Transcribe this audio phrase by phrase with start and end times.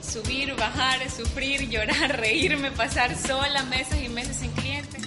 [0.00, 5.02] subir, bajar, sufrir, llorar, reírme, pasar sola meses y meses sin clientes.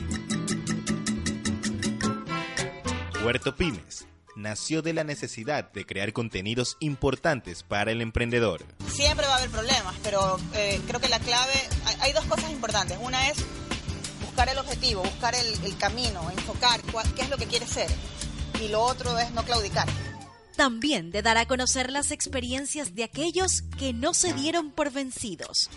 [3.21, 4.05] Puerto Pymes
[4.35, 8.63] nació de la necesidad de crear contenidos importantes para el emprendedor.
[8.87, 11.53] Siempre va a haber problemas, pero eh, creo que la clave,
[11.99, 12.97] hay, dos cosas importantes.
[13.01, 13.37] Una es
[14.25, 16.81] buscar el objetivo, buscar el, el camino, enfocar
[17.15, 17.89] qué es lo que quieres ser.
[18.61, 19.87] Y lo otro es no claudicar
[20.59, 25.69] también de dar a conocer las experiencias de aquellos que no se dieron por vencidos.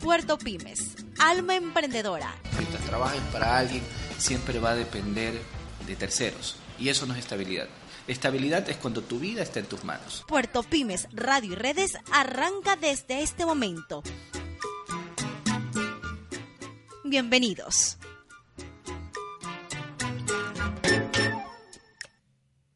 [0.00, 2.34] Puerto Pymes, alma emprendedora.
[2.58, 3.80] Mientras trabajes para alguien,
[4.18, 5.40] siempre va a depender
[5.86, 6.56] de terceros.
[6.80, 7.68] Y eso no es estabilidad.
[8.08, 10.24] Estabilidad es cuando tu vida está en tus manos.
[10.26, 14.02] Puerto Pymes, Radio y Redes arranca desde este momento.
[17.04, 17.98] Bienvenidos.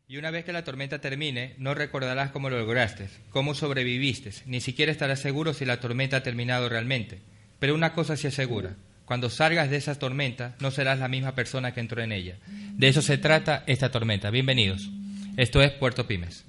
[0.09, 4.61] Y una vez que la tormenta termine, no recordarás cómo lo lograste, cómo sobreviviste, ni
[4.61, 7.23] siquiera estarás seguro si la tormenta ha terminado realmente.
[7.59, 11.35] Pero una cosa sí es segura, cuando salgas de esa tormenta no serás la misma
[11.35, 12.37] persona que entró en ella.
[12.47, 14.31] De eso se trata esta tormenta.
[14.31, 14.89] Bienvenidos.
[15.37, 16.45] Esto es Puerto Pymes.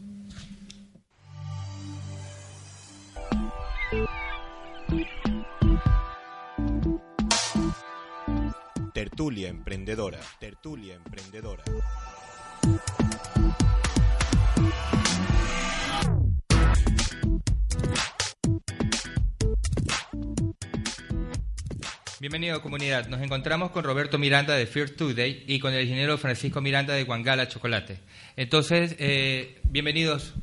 [8.94, 10.20] Tertulia Emprendedora.
[10.40, 11.64] Tertulia Emprendedora.
[22.20, 23.08] Bienvenido comunidad.
[23.10, 27.04] Nos encontramos con Roberto Miranda de Fear Today y con el ingeniero Francisco Miranda de
[27.04, 28.00] Guangala Chocolate.
[28.36, 30.34] Entonces, eh, bienvenidos,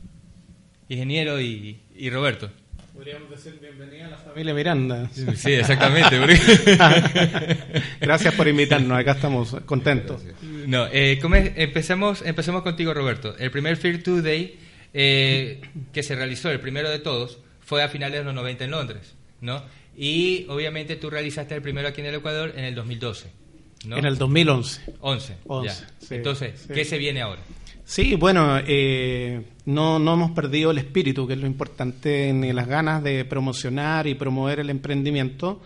[0.88, 1.80] ingeniero y,
[2.12, 2.48] Roberto.
[2.92, 5.10] Podríamos decir bienvenida a la familia Miranda.
[5.34, 6.16] Sí, exactamente.
[8.00, 10.22] Gracias por invitarnos, acá estamos contentos.
[10.68, 11.18] No, eh,
[11.56, 13.36] empecemos, empecemos contigo, Roberto.
[13.36, 14.58] El primer Fear Today
[14.92, 15.60] eh,
[15.92, 19.14] que se realizó, el primero de todos, fue a finales de los 90 en Londres,
[19.40, 19.64] ¿no?
[19.96, 23.30] Y obviamente tú realizaste el primero aquí en el Ecuador en el 2012.
[23.86, 23.96] ¿no?
[23.96, 24.82] En el 2011.
[25.00, 25.36] 11.
[26.10, 27.42] Entonces, ¿qué se viene ahora?
[27.84, 32.66] Sí, bueno, eh, no, no hemos perdido el espíritu, que es lo importante, ni las
[32.66, 35.60] ganas de promocionar y promover el emprendimiento.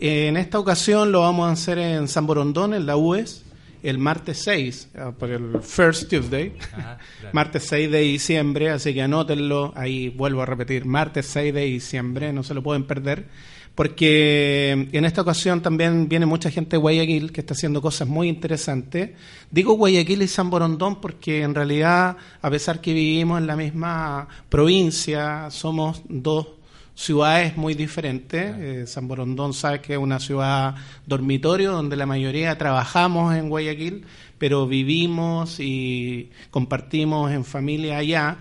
[0.00, 3.44] En esta ocasión lo vamos a hacer en San Borondón, en la UES,
[3.82, 6.54] el martes 6, ah, por el First Tuesday,
[7.32, 12.32] martes 6 de diciembre, así que anótenlo, ahí vuelvo a repetir, martes 6 de diciembre,
[12.32, 13.26] no se lo pueden perder
[13.74, 18.28] porque en esta ocasión también viene mucha gente de Guayaquil que está haciendo cosas muy
[18.28, 19.10] interesantes.
[19.50, 24.28] Digo Guayaquil y San Borondón porque en realidad, a pesar que vivimos en la misma
[24.50, 26.48] provincia, somos dos
[26.94, 28.54] ciudades muy diferentes.
[28.58, 30.74] Eh, San Borondón sabe que es una ciudad
[31.06, 34.04] dormitorio donde la mayoría trabajamos en Guayaquil,
[34.36, 38.36] pero vivimos y compartimos en familia allá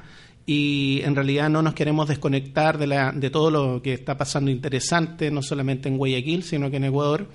[0.54, 4.52] y en realidad no nos queremos desconectar de, la, de todo lo que está pasando
[4.52, 7.30] interesante, no solamente en Guayaquil, sino que en Ecuador.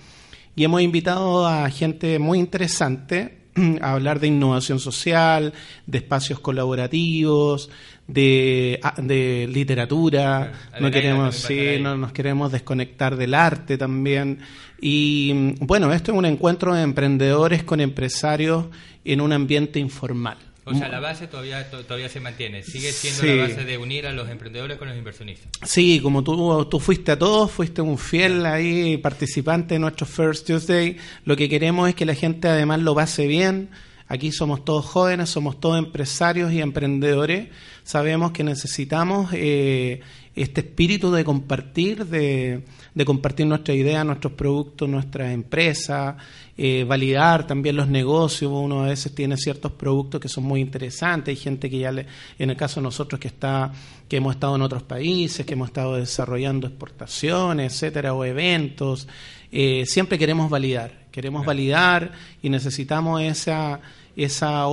[0.54, 3.38] Y hemos invitado a gente muy interesante
[3.80, 5.54] a hablar de innovación social,
[5.86, 7.70] de espacios colaborativos,
[8.06, 14.40] de, de literatura, no queremos, sí, no nos queremos desconectar del arte también.
[14.78, 18.66] Y bueno, esto es un encuentro de emprendedores con empresarios
[19.06, 20.36] en un ambiente informal.
[20.68, 24.12] O sea, la base todavía, todavía se mantiene, sigue siendo la base de unir a
[24.12, 25.48] los emprendedores con los inversionistas.
[25.62, 30.44] Sí, como tú, tú fuiste a todos, fuiste un fiel ahí participante de nuestro First
[30.44, 33.70] Tuesday, lo que queremos es que la gente además lo pase bien.
[34.08, 37.48] Aquí somos todos jóvenes, somos todos empresarios y emprendedores.
[37.82, 40.00] Sabemos que necesitamos eh,
[40.36, 42.62] este espíritu de compartir, de,
[42.94, 46.16] de compartir nuestras ideas, nuestros productos, nuestras empresas
[46.58, 48.50] eh, validar también los negocios.
[48.50, 51.28] Uno a veces tiene ciertos productos que son muy interesantes.
[51.28, 52.06] Hay gente que ya, le,
[52.38, 53.72] en el caso de nosotros, que está
[54.08, 59.06] que hemos estado en otros países, que hemos estado desarrollando exportaciones, etcétera, o eventos.
[59.52, 62.12] Eh, siempre queremos validar, queremos validar
[62.42, 63.80] y necesitamos esa,
[64.16, 64.66] esa,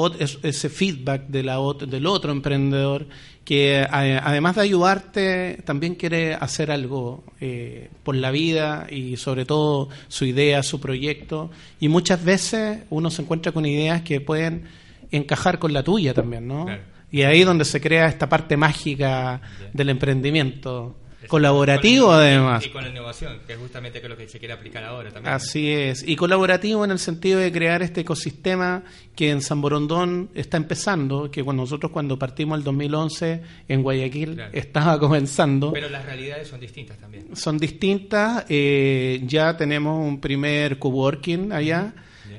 [0.43, 1.57] ese feedback de la,
[1.87, 3.07] del otro emprendedor
[3.45, 9.89] que además de ayudarte, también quiere hacer algo eh, por la vida y sobre todo
[10.07, 11.51] su idea, su proyecto.
[11.79, 14.63] Y muchas veces uno se encuentra con ideas que pueden
[15.11, 16.67] encajar con la tuya también, ¿no?
[17.11, 19.41] Y ahí donde se crea esta parte mágica
[19.73, 20.95] del emprendimiento
[21.27, 22.65] colaborativo además.
[22.65, 25.33] Y con la innovación, que es justamente lo que se quiere aplicar ahora también.
[25.33, 28.83] Así es, y colaborativo en el sentido de crear este ecosistema
[29.15, 34.41] que en San Borondón está empezando, que cuando nosotros cuando partimos el 2011 en Guayaquil
[34.51, 35.73] estaba comenzando.
[35.73, 37.35] Pero las realidades son distintas también.
[37.35, 41.93] Son distintas, eh, ya tenemos un primer coworking allá.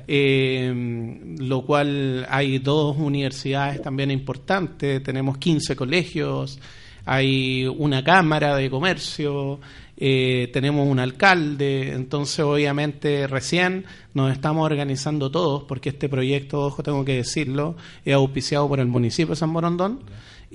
[0.07, 0.71] Eh,
[1.39, 6.59] lo cual hay dos universidades también importantes, tenemos 15 colegios,
[7.05, 9.59] hay una cámara de comercio,
[9.97, 16.83] eh, tenemos un alcalde, entonces obviamente recién nos estamos organizando todos, porque este proyecto, ojo,
[16.83, 20.01] tengo que decirlo, es auspiciado por el municipio de San Borondón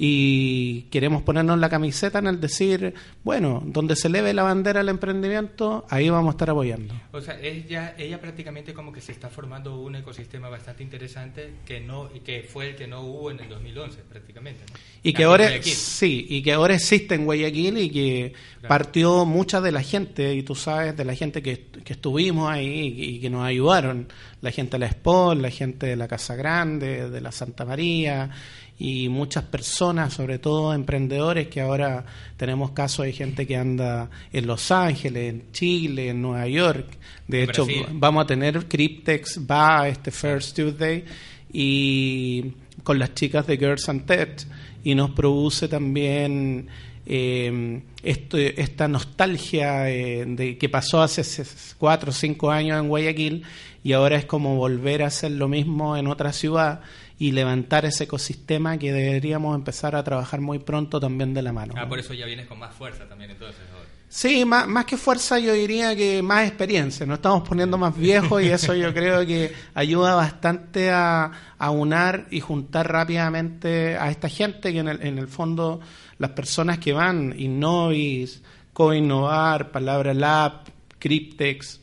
[0.02, 4.88] y queremos ponernos la camiseta en el decir, bueno, donde se eleve la bandera del
[4.88, 6.94] emprendimiento, ahí vamos a estar apoyando.
[7.12, 11.81] O sea, ella, ella prácticamente como que se está formando un ecosistema bastante interesante que
[11.81, 14.62] no que fue el que no hubo en el 2011 prácticamente.
[15.02, 18.32] Y que ahora sí, y que ahora existe en Guayaquil y que
[18.67, 22.94] partió mucha de la gente, y tú sabes, de la gente que, que estuvimos ahí
[22.97, 24.08] y, que nos ayudaron,
[24.41, 28.31] la gente de la SPOL, la gente de la Casa Grande, de la Santa María,
[28.82, 32.02] y muchas personas, sobre todo emprendedores, que ahora
[32.38, 36.86] tenemos casos de gente que anda en Los Ángeles, en Chile, en Nueva York.
[37.28, 41.04] De hecho, vamos a tener Cryptex, va este First Tuesday
[41.52, 44.46] y con las chicas de Girls and Tech
[44.82, 46.68] y nos produce también
[47.12, 51.24] eh, esta nostalgia eh, de que pasó hace
[51.76, 53.42] cuatro o cinco años en Guayaquil
[53.82, 56.82] y ahora es como volver a hacer lo mismo en otra ciudad
[57.18, 61.74] y levantar ese ecosistema que deberíamos empezar a trabajar muy pronto también de la mano.
[61.76, 63.60] Ah, por eso ya vienes con más fuerza también entonces.
[64.08, 68.40] Sí, más, más que fuerza yo diría que más experiencia, nos estamos poniendo más viejos
[68.40, 74.28] y eso yo creo que ayuda bastante a, a unar y juntar rápidamente a esta
[74.28, 75.80] gente que en el, en el fondo
[76.20, 78.43] las personas que van, Innovis,
[78.75, 80.64] Coinnovar, Palabra Lab,
[80.99, 81.81] Cryptex,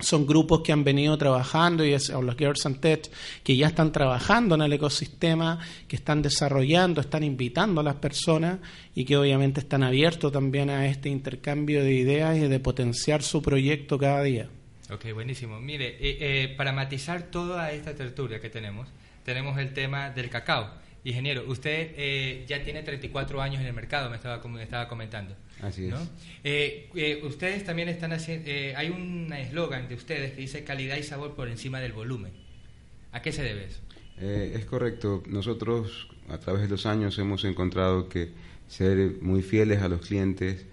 [0.00, 3.08] son grupos que han venido trabajando, y es, o los Girls and Tech,
[3.44, 8.58] que ya están trabajando en el ecosistema, que están desarrollando, están invitando a las personas
[8.96, 13.42] y que obviamente están abiertos también a este intercambio de ideas y de potenciar su
[13.42, 14.48] proyecto cada día.
[14.90, 15.60] Ok, buenísimo.
[15.60, 18.88] Mire, eh, eh, para matizar toda esta tertulia que tenemos,
[19.24, 20.84] tenemos el tema del cacao.
[21.06, 25.36] Ingeniero, usted eh, ya tiene 34 años en el mercado, me estaba, me estaba comentando.
[25.62, 25.94] Así es.
[26.42, 30.96] Eh, eh, ustedes también están haciendo, eh, hay un eslogan de ustedes que dice calidad
[30.96, 32.32] y sabor por encima del volumen.
[33.12, 33.80] ¿A qué se debe eso?
[34.18, 35.22] es correcto.
[35.28, 38.30] Nosotros a través de los años hemos encontrado que
[38.66, 40.64] ser muy fieles a los clientes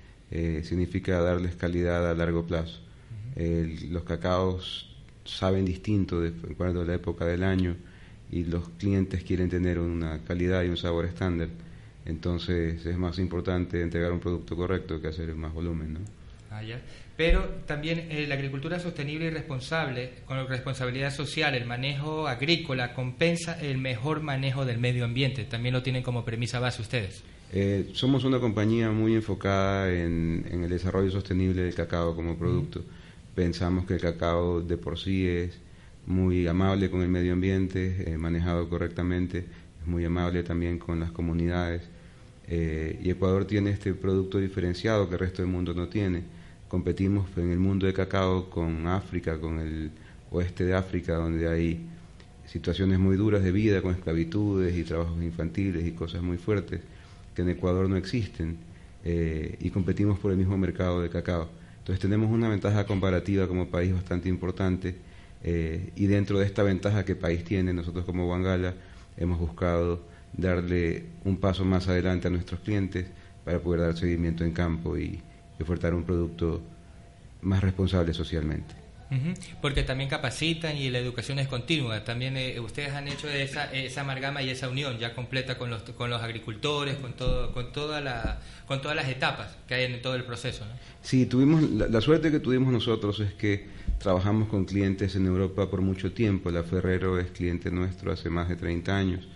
[0.64, 2.80] significa darles calidad a largo plazo.
[3.36, 4.96] los cacaos
[5.26, 7.76] saben distinto de acuerdo a la época del año
[8.34, 11.50] y los clientes quieren tener una calidad y un sabor estándar.
[12.06, 15.94] Entonces es más importante entregar un producto correcto que hacer más volumen.
[15.94, 16.00] ¿no?
[16.50, 16.62] Ah,
[17.16, 23.60] Pero también eh, la agricultura sostenible y responsable, con responsabilidad social, el manejo agrícola, compensa
[23.62, 25.44] el mejor manejo del medio ambiente.
[25.44, 27.24] También lo tienen como premisa base ustedes.
[27.52, 32.84] Eh, somos una compañía muy enfocada en, el desarrollo sostenible del cacao como producto.
[33.36, 35.60] Pensamos que el cacao de por sí es
[36.06, 39.46] muy amable con el medio ambiente, eh, manejado correctamente,
[39.82, 41.84] es muy amable también con las comunidades
[42.48, 46.24] eh, y Ecuador tiene este producto diferenciado que el resto del mundo no tiene.
[46.68, 49.92] Competimos en el mundo de cacao con África, con el
[50.32, 51.86] oeste de África, donde hay
[52.46, 56.82] situaciones muy duras de vida, con esclavitudes y trabajos infantiles y cosas muy fuertes
[57.36, 58.58] que en Ecuador no existen,
[59.04, 61.50] eh, y competimos por el mismo mercado de cacao.
[61.80, 64.96] Entonces tenemos una ventaja comparativa como país bastante importante,
[65.44, 68.74] eh, y dentro de esta ventaja que el país tiene, nosotros como Bangala
[69.18, 70.02] hemos buscado
[70.34, 73.08] darle un paso más adelante a nuestros clientes
[73.44, 75.22] para poder dar seguimiento en campo y,
[75.62, 76.62] ofertar un producto
[77.42, 78.83] más responsable socialmente.
[79.62, 82.04] Porque también capacitan y la educación es continua.
[82.04, 85.84] También eh, ustedes han hecho esa, esa amalgama y esa unión ya completa con los,
[85.84, 90.02] con los agricultores, con, todo, con, toda la, con todas las etapas que hay en
[90.02, 90.66] todo el proceso.
[90.66, 90.72] ¿no?
[91.04, 93.68] Sí, tuvimos, la, la, suerte que tuvimos nosotros es que
[94.00, 96.50] trabajamos con clientes en Europa por mucho tiempo.
[96.50, 99.28] La Ferrero es cliente nuestro hace más de 30 años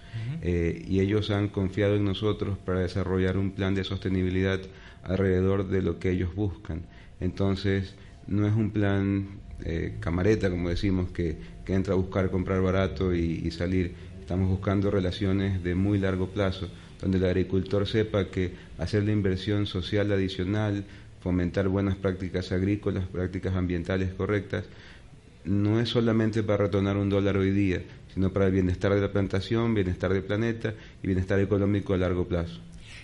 [0.41, 4.59] eh, y ellos han confiado en nosotros para desarrollar un plan de sostenibilidad
[5.03, 6.83] alrededor de lo que ellos buscan.
[7.19, 7.95] Entonces,
[8.27, 13.13] no es un plan eh, camareta, como decimos, que, que, entra a buscar comprar barato
[13.13, 13.93] y, salir.
[14.19, 16.67] Estamos buscando relaciones de muy largo plazo,
[17.01, 20.83] donde el agricultor sepa que hacer la inversión social adicional,
[21.21, 24.65] fomentar buenas prácticas agrícolas, prácticas ambientales correctas,
[25.45, 27.81] no es solamente para retornar un dólar hoy día,
[28.13, 32.27] sino para el bienestar de la plantación, bienestar del planeta y bienestar económico a largo
[32.27, 32.59] plazo.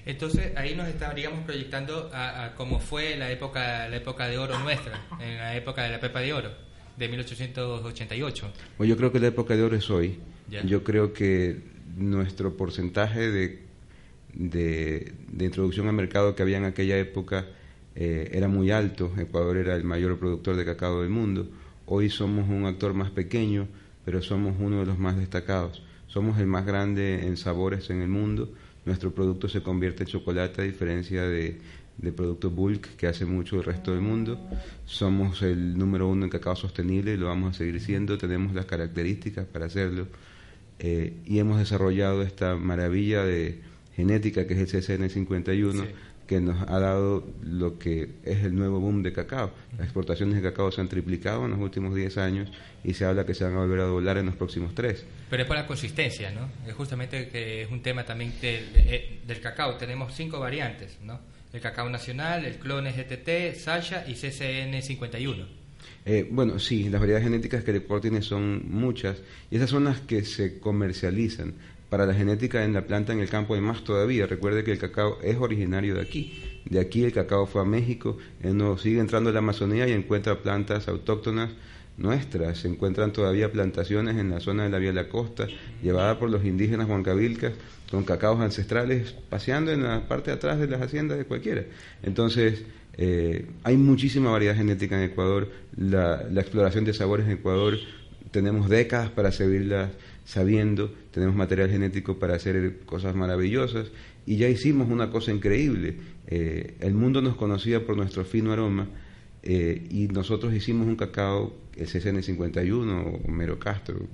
[0.06, 5.02] Entonces ahí nos estaríamos proyectando a, cómo fue la época, la época de oro nuestra,
[5.20, 6.50] en la época de la pepa de oro,
[6.98, 8.54] de 1888.
[8.78, 10.20] Pues yo creo que la época de oro es hoy.
[10.66, 11.58] Yo creo que
[11.96, 13.64] nuestro porcentaje de,
[14.34, 17.46] de, introducción al mercado que había en aquella época
[17.96, 19.12] eh, era muy alto.
[19.18, 21.48] Ecuador era el mayor productor de cacao del mundo.
[21.86, 23.68] Hoy somos un actor más pequeño,
[24.04, 25.82] pero somos uno de los más destacados.
[26.08, 28.54] Somos el más grande en sabores en el mundo
[28.86, 31.60] nuestro producto se convierte en chocolate a diferencia de,
[31.98, 34.40] de productos bulk que hace mucho el resto del mundo.
[34.86, 38.18] Somos el número uno en cacao sostenible y lo vamos a seguir siendo.
[38.18, 40.08] Tenemos las características para hacerlo
[40.80, 43.62] eh, y hemos desarrollado esta maravilla de
[43.96, 45.88] genética que es el CCN51
[46.28, 49.52] que nos ha dado lo que es el nuevo boom de cacao.
[49.74, 52.52] Las exportaciones de cacao se han triplicado en los últimos 10 años
[52.84, 55.06] y se habla que se van a volver a doblar en los próximos 3.
[55.30, 56.50] Pero es por la consistencia, ¿no?
[56.68, 59.76] Es justamente que es un tema también del, del cacao.
[59.76, 61.20] Tenemos cinco variantes, ¿no?
[61.52, 65.64] El cacao nacional, el clone GTT, Sasha y CCN51.
[66.06, 70.26] Eh, bueno, sí, las variedades genéticas que tiene son muchas y esas son las que
[70.26, 71.54] se comercializan
[71.94, 74.26] para la genética en la planta en el campo hay más todavía.
[74.26, 76.42] Recuerde que el cacao es originario de aquí.
[76.66, 80.42] De aquí el cacao fue a México, uno sigue entrando a la Amazonía y encuentra
[80.42, 81.52] plantas autóctonas
[81.98, 82.58] nuestras.
[82.58, 85.46] Se encuentran todavía plantaciones en la zona de la Vía de la Costa,
[85.84, 87.54] llevada por los indígenas huancavilcas,
[87.92, 91.64] con cacaos ancestrales paseando en la parte de atrás de las haciendas de cualquiera.
[92.02, 92.64] Entonces,
[92.98, 95.48] eh, hay muchísima variedad genética en Ecuador,
[95.78, 97.78] la, la exploración de sabores en Ecuador,
[98.34, 99.92] tenemos décadas para seguirla
[100.26, 103.92] sabiendo, tenemos material genético para hacer cosas maravillosas
[104.26, 105.96] y ya hicimos una cosa increíble.
[106.28, 108.88] Eh, el mundo nos conocía por nuestro fino aroma
[109.42, 114.08] eh, y nosotros hicimos un cacao, el CCN51, Homero Castro,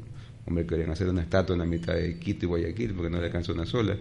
[0.48, 3.28] hombre, querían hacer una estatua en la mitad de Quito y Guayaquil porque no le
[3.28, 3.96] alcanzó una sola,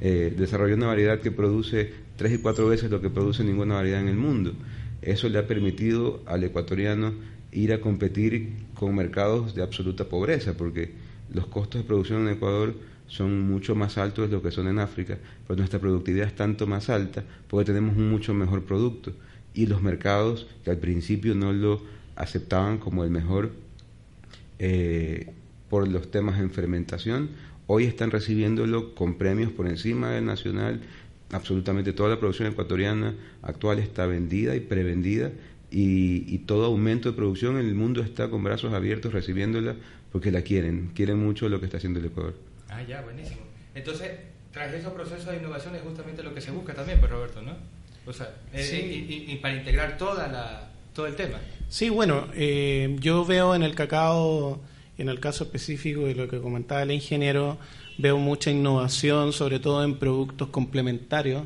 [0.00, 4.00] eh, desarrolló una variedad que produce tres y cuatro veces lo que produce ninguna variedad
[4.00, 4.54] en el mundo.
[5.00, 7.12] Eso le ha permitido al ecuatoriano
[7.52, 10.90] ir a competir con mercados de absoluta pobreza, porque
[11.32, 12.74] los costos de producción en Ecuador
[13.06, 16.66] son mucho más altos de lo que son en África, pero nuestra productividad es tanto
[16.66, 19.12] más alta porque tenemos un mucho mejor producto.
[19.54, 21.82] Y los mercados que al principio no lo
[22.16, 23.52] aceptaban como el mejor
[24.58, 25.30] eh,
[25.68, 27.30] por los temas en fermentación,
[27.66, 30.80] hoy están recibiéndolo con premios por encima del nacional.
[31.32, 35.32] Absolutamente toda la producción ecuatoriana actual está vendida y prevendida
[35.72, 39.76] y, todo aumento de producción en el mundo está con brazos abiertos recibiéndola
[40.10, 42.34] porque la quieren, quieren mucho lo que está haciendo el Ecuador.
[42.68, 43.40] Ah, ya, buenísimo.
[43.74, 44.10] Entonces,
[44.52, 47.52] tras esos procesos de innovación es justamente lo que se busca también, pues Roberto, ¿no?
[48.06, 49.26] O sea, eh, sí.
[49.28, 51.38] y, para integrar toda la, todo el tema.
[51.68, 54.60] Sí, bueno, eh, yo veo en el cacao,
[54.98, 57.58] en el caso específico de lo que comentaba el ingeniero,
[57.96, 61.44] veo mucha innovación, sobre todo en productos complementarios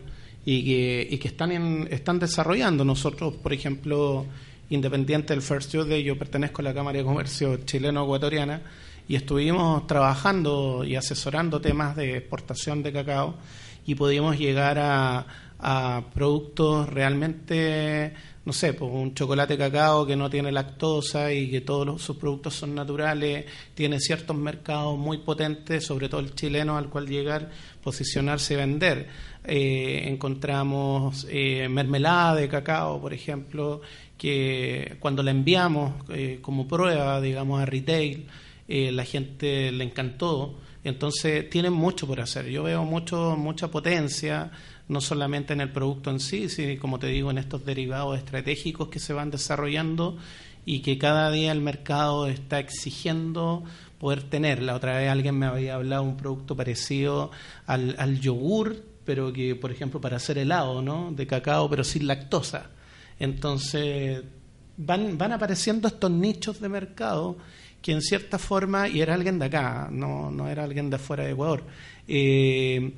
[0.49, 2.85] y que, y que están, en, están desarrollando.
[2.85, 4.25] Nosotros, por ejemplo,
[4.71, 8.62] independiente del First Tuesday, yo pertenezco a la Cámara de Comercio chileno-ecuatoriana
[9.09, 13.35] y estuvimos trabajando y asesorando temas de exportación de cacao
[13.87, 15.26] y pudimos llegar a,
[15.59, 18.15] a productos realmente
[18.47, 22.55] no sé, pues un chocolate cacao que no tiene lactosa y que todos sus productos
[22.55, 27.50] son naturales, tiene ciertos mercados muy potentes, sobre todo el chileno al cual llegar,
[27.83, 29.09] posicionarse y vender.
[29.45, 33.81] Eh, encontramos eh, mermelada de cacao, por ejemplo,
[34.17, 38.29] que cuando la enviamos eh, como prueba, digamos, a retail,
[38.69, 40.55] la gente le encantó.
[40.85, 42.47] Entonces tienen mucho por hacer.
[42.47, 44.53] Yo veo mucho, mucha potencia
[44.88, 48.88] no solamente en el producto en sí, sino como te digo, en estos derivados estratégicos
[48.88, 50.16] que se van desarrollando
[50.64, 53.64] y que cada día el mercado está exigiendo
[53.99, 54.62] poder tener.
[54.62, 57.31] La otra vez alguien me había hablado de un producto parecido
[57.66, 61.12] al, yogur, pero que, por ejemplo, para hacer helado, ¿no?
[61.12, 62.71] De cacao, pero sin lactosa.
[63.19, 64.23] Entonces,
[64.76, 67.37] van, van apareciendo estos nichos de mercado
[67.81, 71.25] que en cierta forma, y era alguien de acá, no, no era alguien de afuera
[71.25, 71.62] de Ecuador,
[72.09, 72.93] eh,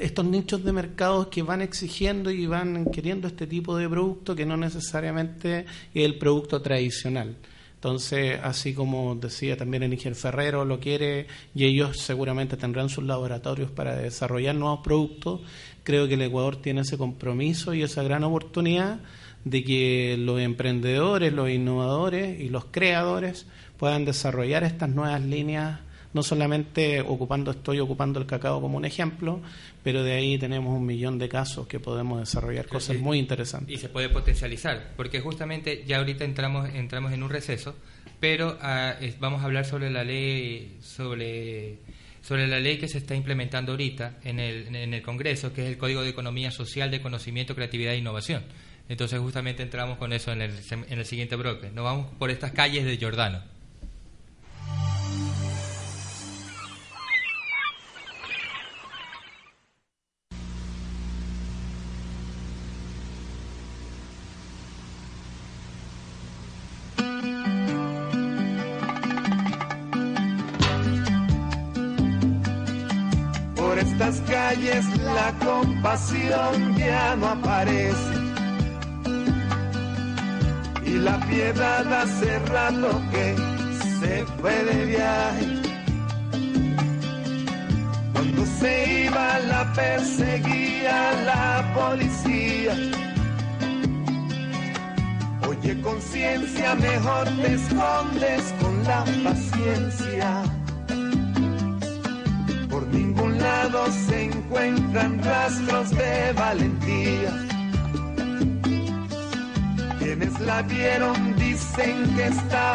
[0.00, 4.44] estos nichos de mercados que van exigiendo y van queriendo este tipo de producto que
[4.44, 5.60] no necesariamente
[5.94, 7.36] es el producto tradicional.
[7.74, 13.04] Entonces, así como decía también el ingeniero Ferrero lo quiere y ellos seguramente tendrán sus
[13.04, 15.40] laboratorios para desarrollar nuevos productos,
[15.82, 19.00] creo que el Ecuador tiene ese compromiso y esa gran oportunidad
[19.46, 23.46] de que los emprendedores, los innovadores y los creadores
[23.78, 25.80] puedan desarrollar estas nuevas líneas
[26.12, 29.40] no solamente ocupando, estoy ocupando el cacao como un ejemplo,
[29.84, 33.74] pero de ahí tenemos un millón de casos que podemos desarrollar cosas muy interesantes.
[33.74, 37.74] Y se puede potencializar, porque justamente ya ahorita entramos, entramos en un receso,
[38.18, 38.58] pero
[39.00, 41.78] es- vamos a hablar sobre la ley sobre
[42.22, 45.68] sobre la ley que se está implementando ahorita en el, en el Congreso, que es
[45.70, 48.42] el Código de Economía Social de Conocimiento, Creatividad e Innovación.
[48.90, 51.70] Entonces justamente entramos con eso en el, en el siguiente bloque.
[51.70, 53.40] Nos vamos por estas calles de Giordano.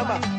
[0.04, 0.35] Que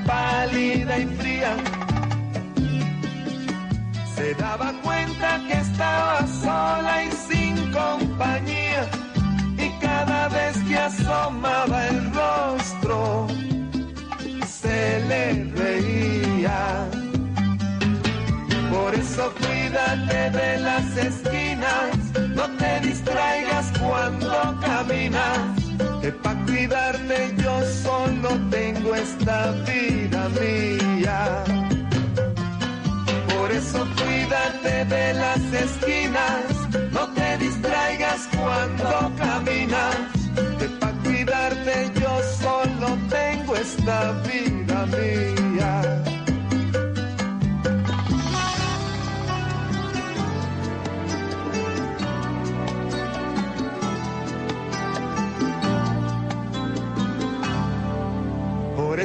[29.77, 31.43] vida mía.
[33.33, 36.43] Por eso cuídate de las esquinas,
[36.91, 39.95] no te distraigas cuando caminas,
[40.59, 45.36] que pa' cuidarte yo solo tengo esta vida mía.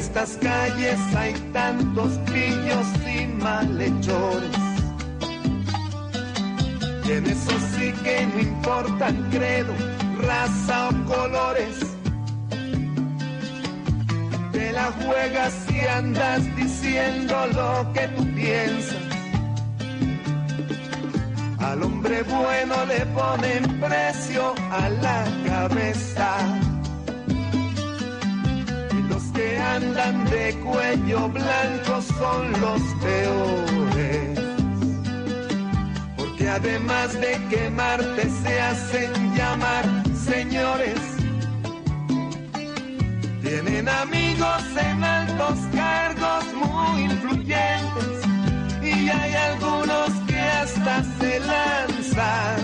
[0.02, 4.56] Estas calles hay tantos pillos y malhechores.
[7.06, 9.72] Y en eso sí que no importan credo,
[10.26, 11.76] raza o colores.
[14.52, 19.06] Te la juegas si andas diciendo lo que tú piensas.
[21.60, 26.71] Al hombre bueno le ponen precio a la cabeza.
[29.34, 34.38] Que andan de cuello blanco son los peores.
[36.16, 41.00] Porque además de quemarte se hacen llamar señores.
[43.42, 48.16] Tienen amigos en altos cargos muy influyentes.
[48.82, 52.60] Y hay algunos que hasta se lanzan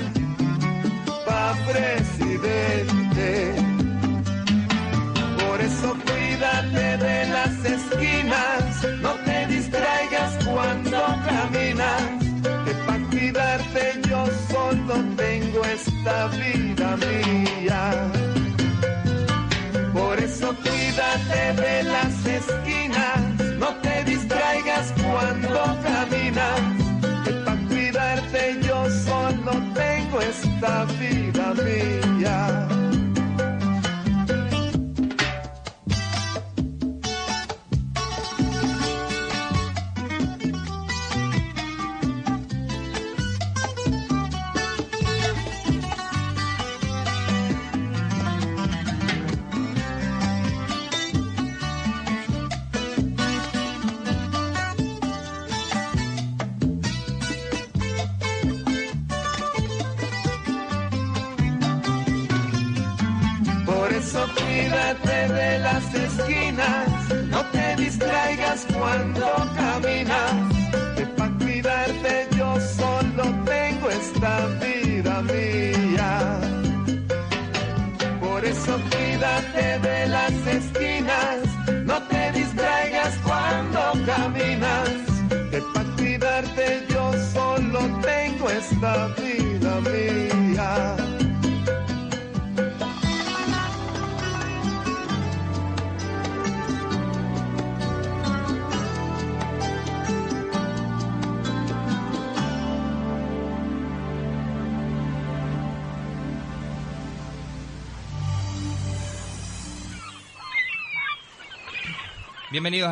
[1.27, 3.55] pa' presidente.
[5.47, 5.95] Por eso
[6.39, 12.03] cuídate de las esquinas, no te distraigas cuando caminas,
[12.65, 17.88] que para cuidarte yo solo tengo esta vida mía.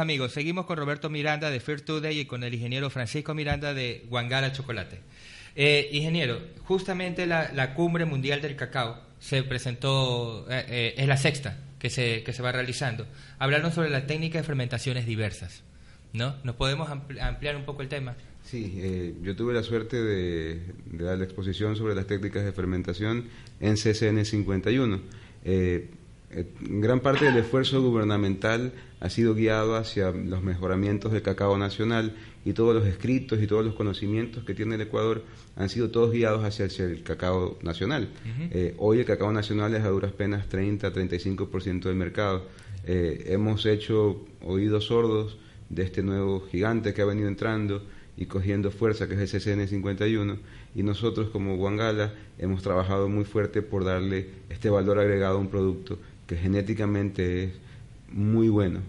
[0.06, 4.04] Amigos, seguimos con Roberto Miranda de Fair Today y con el ingeniero Francisco Miranda de
[4.08, 5.00] Guangara Chocolate.
[5.56, 11.16] Eh, ingeniero, justamente la, la, cumbre mundial del cacao se presentó, eh, eh, es la
[11.16, 13.04] sexta que se, que se va realizando.
[13.40, 15.64] Hablaron sobre la técnica de fermentaciones diversas.
[16.12, 16.36] ¿no?
[16.44, 18.14] ¿Nos podemos ampliar un poco el tema?
[18.44, 22.52] Sí, eh, yo tuve la suerte de, de, dar la exposición sobre las técnicas de
[22.52, 23.24] fermentación
[23.58, 25.00] en CCN 51.
[25.44, 25.88] Eh,
[26.30, 32.16] eh, gran parte del esfuerzo gubernamental ha sido guiado hacia los mejoramientos del cacao nacional
[32.44, 35.22] y todos los escritos y todos los conocimientos que tiene el Ecuador
[35.56, 38.08] han sido todos guiados hacia, hacia el cacao nacional.
[38.50, 42.44] eh, hoy el cacao nacional es a duras penas 30-35% del mercado.
[42.84, 47.82] Eh, hemos hecho oídos sordos de este nuevo gigante que ha venido entrando
[48.16, 50.38] y cogiendo fuerza, que es el CCN 51,
[50.74, 55.48] y nosotros como Guangala hemos trabajado muy fuerte por darle este valor agregado a un
[55.48, 57.50] producto que genéticamente es
[58.08, 58.80] muy bueno,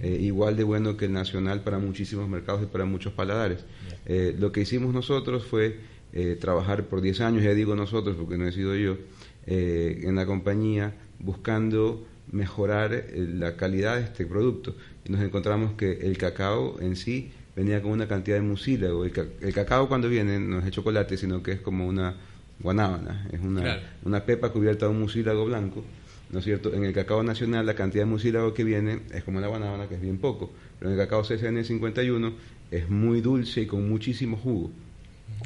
[0.00, 3.64] eh, igual de bueno que el nacional para muchísimos mercados y para muchos paladares.
[4.06, 5.78] Eh, lo que hicimos nosotros fue
[6.12, 8.96] eh, trabajar por 10 años, ya digo nosotros porque no he sido yo,
[9.44, 14.76] en la compañía buscando mejorar la calidad de este producto.
[15.04, 19.04] Y nos encontramos que el cacao en sí venía con una cantidad de mucílago.
[19.04, 22.16] El, ca el cacao cuando viene no es chocolate, sino que es como una
[22.60, 23.82] guanábana, es una, claro.
[24.04, 25.84] una pepa cubierta de un mucílago blanco.
[26.32, 26.72] ¿No es cierto?
[26.72, 29.94] En el cacao nacional la cantidad de mucílago que viene es como la guanábana, que
[29.96, 32.32] es bien poco, pero en el cacao CCN 51
[32.70, 34.70] es muy dulce y con muchísimo jugo.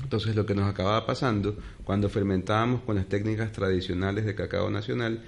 [0.02, 5.22] Entonces lo que nos acababa pasando cuando fermentábamos con las técnicas tradicionales de cacao nacional,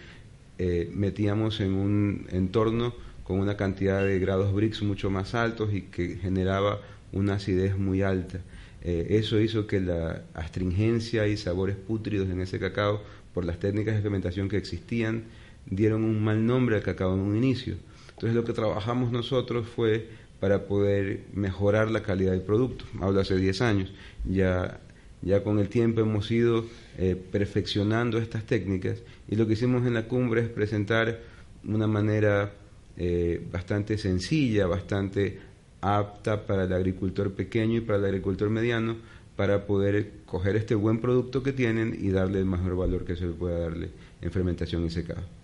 [0.58, 2.94] eh, metíamos en un entorno
[3.24, 6.80] con una cantidad de grados Brix mucho más altos y que generaba
[7.12, 8.40] una acidez muy alta.
[8.82, 13.02] Eh, eso hizo que la astringencia y sabores pútridos en ese cacao,
[13.34, 15.24] por las técnicas de fermentación que existían,
[15.70, 17.76] dieron un mal nombre al cacao en un inicio.
[18.10, 20.08] Entonces lo que trabajamos nosotros fue
[20.40, 22.84] para poder mejorar la calidad del producto.
[23.00, 23.92] Hablo hace 10 años.
[24.24, 24.80] Ya,
[25.22, 26.64] ya con el tiempo hemos ido
[26.96, 31.20] eh, perfeccionando estas técnicas y lo que hicimos en la cumbre es presentar
[31.64, 32.52] una manera
[32.96, 35.38] eh, bastante sencilla, bastante
[35.80, 38.96] apta para el agricultor pequeño y para el agricultor mediano
[39.36, 43.26] para poder coger este buen producto que tienen y darle el mejor valor que se
[43.26, 45.37] le pueda darle en fermentación y secado.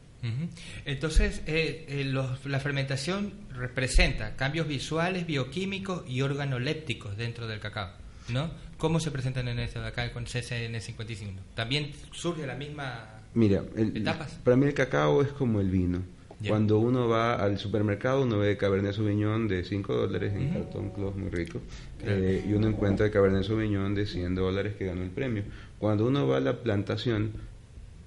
[0.85, 7.91] Entonces, eh, eh, los, la fermentación representa cambios visuales, bioquímicos y organolépticos dentro del cacao,
[8.29, 8.51] ¿no?
[8.79, 11.37] ¿Cómo se presentan en esto de acá con CCN55?
[11.55, 14.39] ¿También surge la misma Mira, el, etapas?
[14.45, 16.03] para mí el cacao es como el vino.
[16.47, 21.17] Cuando uno va al supermercado, uno ve Cabernet Sauvignon de 5 dólares en cartón clos
[21.17, 21.61] muy rico,
[22.03, 25.45] eh, y uno encuentra el Cabernet Sauvignon de 100 dólares que ganó el premio.
[25.79, 27.33] Cuando uno va a la plantación,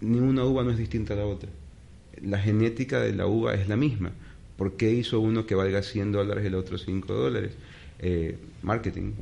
[0.02, 1.50] ni una uva no es distinta a la otra.
[2.24, 4.12] La genética de la uva es la misma.
[4.58, 7.52] ¿Por qué hizo uno que valga 100 dólares y el otro 5 dólares?
[8.00, 9.14] Eh, marketing,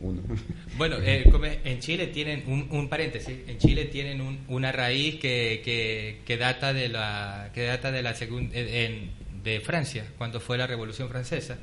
[0.00, 0.20] uno.
[0.76, 1.24] Bueno, eh,
[1.64, 3.36] en Chile tienen un, un paréntesis.
[3.46, 8.02] En Chile tienen un- una raíz que, que, que data de la que data de
[8.02, 9.10] la segun- en-
[9.44, 11.58] de Francia, cuando fue la Revolución Francesa.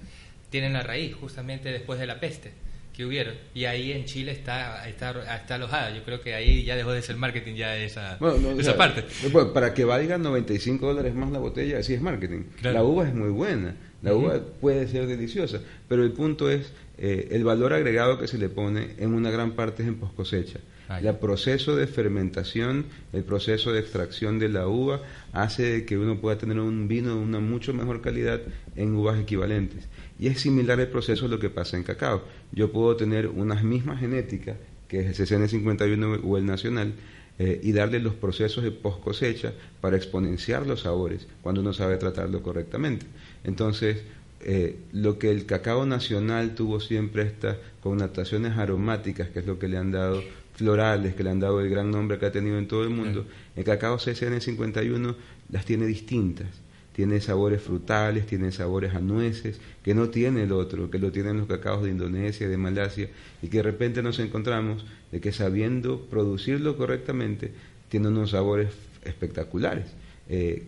[0.50, 2.52] Tienen la raíz justamente después de la peste
[2.96, 5.96] que hubieron y ahí en Chile está está está alojada.
[5.96, 8.72] Yo creo que ahí ya dejó de ser marketing ya esa Bueno, no, o esa
[8.72, 9.06] sea, parte.
[9.32, 12.44] bueno, para que valga 95 dólares más la botella, así es marketing.
[12.60, 12.74] Claro.
[12.78, 17.30] La uva es muy buena, la uva puede ser deliciosa, pero el punto es eh,
[17.32, 20.60] el valor agregado que se le pone en una gran parte es en post cosecha.
[21.00, 25.02] El proceso de fermentación, el proceso de extracción de la uva
[25.32, 28.42] hace que uno pueda tener un vino de una mucho mejor calidad
[28.76, 29.88] en uvas equivalentes.
[30.20, 32.24] Y es similar el proceso a lo que pasa en cacao.
[32.52, 36.94] Yo puedo tener unas mismas genéticas, que es el CCN51 o el nacional,
[37.40, 41.98] eh, y darle los procesos de post cosecha para exponenciar los sabores cuando uno sabe
[41.98, 43.06] tratarlo correctamente.
[43.44, 44.04] Entonces,
[44.42, 49.68] eh, lo que el cacao nacional tuvo siempre estas connotaciones aromáticas, que es lo que
[49.68, 50.22] le han dado
[50.62, 53.26] florales, que le han dado el gran nombre que ha tenido en todo el mundo,
[53.56, 55.16] el cacao CCN51
[55.50, 56.48] las tiene distintas.
[56.94, 61.38] Tiene sabores frutales, tiene sabores a nueces, que no tiene el otro, que lo tienen
[61.38, 63.08] los cacaos de Indonesia, de Malasia,
[63.42, 67.52] y que de repente nos encontramos de que sabiendo producirlo correctamente,
[67.90, 68.70] tiene unos sabores
[69.06, 69.86] espectaculares.
[70.30, 70.64] Eh,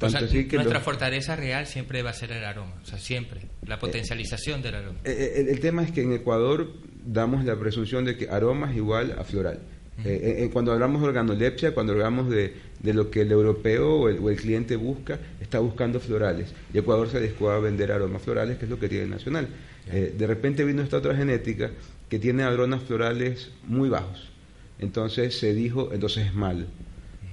[0.00, 2.98] O sea, que nuestra los- fortaleza real siempre va a ser el aroma, o sea,
[2.98, 4.98] siempre la potencialización del aroma.
[5.04, 6.72] Eh, el, el tema es que en Ecuador
[7.04, 9.60] damos la presunción de que aroma es igual a floral.
[10.04, 14.08] Eh, eh, cuando hablamos de organolepsia, cuando hablamos de, de lo que el europeo o
[14.08, 16.52] el, o el cliente busca, está buscando florales.
[16.72, 19.48] Y Ecuador se dedicó a vender aromas florales, que es lo que tiene el nacional.
[19.90, 21.70] Eh, de repente vino esta otra genética
[22.08, 24.30] que tiene aromas florales muy bajos.
[24.78, 26.66] Entonces se dijo, entonces es malo.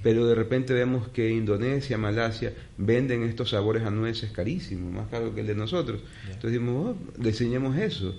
[0.02, 5.34] pero de repente vemos que Indonesia, Malasia venden estos sabores a nueces carísimos, más caro
[5.34, 6.00] que el de nosotros.
[6.24, 8.14] Entonces dijimos, oh, diseñemos eso.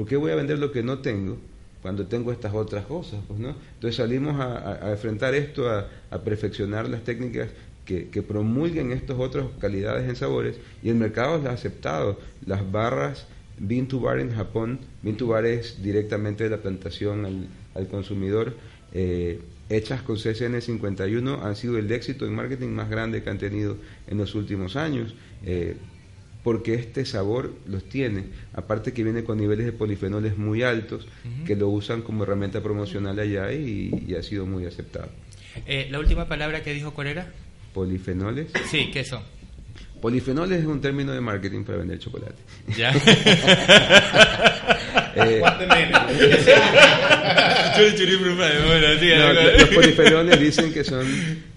[0.00, 1.36] ¿Por qué voy a vender lo que no tengo
[1.82, 3.20] cuando tengo estas otras cosas?
[3.28, 3.54] Pues, ¿no?
[3.74, 7.50] Entonces salimos a, enfrentar esto, a, perfeccionar las técnicas
[7.84, 12.18] que, que, promulguen estas otras calidades en sabores y el mercado las ha aceptado.
[12.46, 13.26] Las barras
[13.58, 17.26] Bean to Bar en Japón, Bean to Bar es directamente de la plantación
[17.74, 18.54] al, consumidor.
[18.94, 23.36] Eh, hechas con CCN 51 han sido el éxito en marketing más grande que han
[23.36, 25.76] tenido en los últimos años, eh,
[26.42, 31.06] porque este sabor los tiene, aparte que viene con niveles de polifenoles muy altos,
[31.46, 35.08] que lo usan como herramienta promocional allá y, ha sido muy aceptado.
[35.66, 37.32] Eh, ¿La última palabra que dijo cuál era?
[37.74, 38.48] Polifenoles.
[38.70, 39.22] Sí, ¿qué son?
[40.00, 42.42] Polifenoles es un término de marketing para vender chocolate.
[42.76, 42.92] Ya.
[45.14, 45.42] eh,
[49.58, 51.06] los polifenoles dicen que son,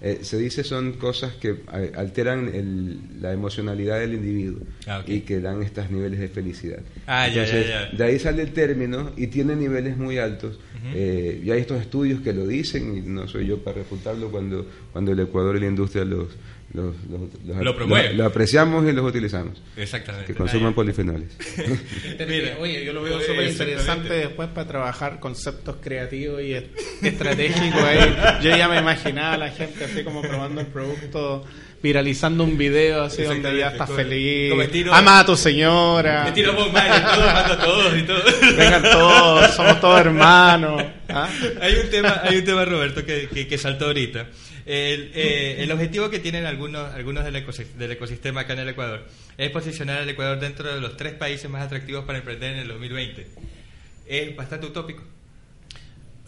[0.00, 1.56] eh, se dice son cosas que
[1.96, 6.80] alteran el, la emocionalidad del individuo ah, y que dan estos niveles de felicidad.
[7.06, 10.58] Ah, Entonces, ya, de ahí sale el término y tiene niveles muy altos.
[10.94, 14.66] eh, y hay estos estudios que lo dicen y no soy yo para refutarlo cuando,
[14.92, 16.28] cuando el Ecuador y la industria los
[16.74, 16.92] los,
[18.14, 19.62] lo, apreciamos y los utilizamos.
[19.76, 20.26] Exactamente.
[20.26, 21.30] Que consuman polifenoles.
[22.60, 26.54] oye, yo lo veo súper interesante después para trabajar conceptos creativos y
[27.02, 27.80] estratégicos.
[28.42, 31.44] Yo ya me imaginaba a la gente así como probando el producto
[31.80, 34.52] viralizando un video así donde ya está feliz.
[34.90, 36.24] Ama a tu señora.
[36.24, 38.22] Me tiro todos, a todos y todo.
[38.56, 40.82] Vengan todos, somos todos hermanos.
[41.08, 41.28] ¿ah?
[41.60, 44.26] Hay un tema, hay un tema Roberto que, que, que saltó ahorita
[44.66, 49.50] el, eh, el, objetivo que tienen algunos, algunos del, ecosistema, acá en el Ecuador es
[49.50, 53.26] posicionar al Ecuador dentro de los tres países más atractivos para emprender en el 2020.
[54.06, 55.02] Es bastante utópico.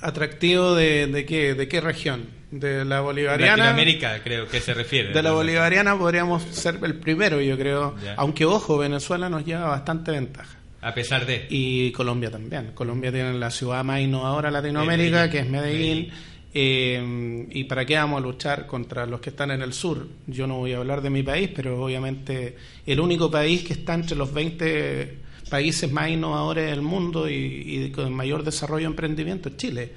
[0.01, 1.55] ¿Atractivo de, de qué?
[1.55, 2.27] ¿De qué región?
[2.51, 3.57] ¿De la bolivariana?
[3.57, 5.13] Latinoamérica, creo que se refiere.
[5.13, 7.97] De la bolivariana podríamos ser el primero, yo creo.
[8.17, 10.57] Aunque, ojo, Venezuela nos lleva bastante ventaja.
[10.83, 11.47] A pesar de.
[11.51, 12.73] Y Colombia también.
[12.73, 16.13] Colombia tiene la ciudad más innovadora de Latinoamérica, que es Medellín.
[16.55, 20.07] Eh, ¿Y para qué vamos a luchar contra los que están en el sur?
[20.27, 22.57] Yo no voy a hablar de mi país, pero obviamente
[22.87, 28.13] el único país que está entre los 20 países más innovadores del mundo y, con
[28.13, 29.93] mayor desarrollo de emprendimiento es Chile.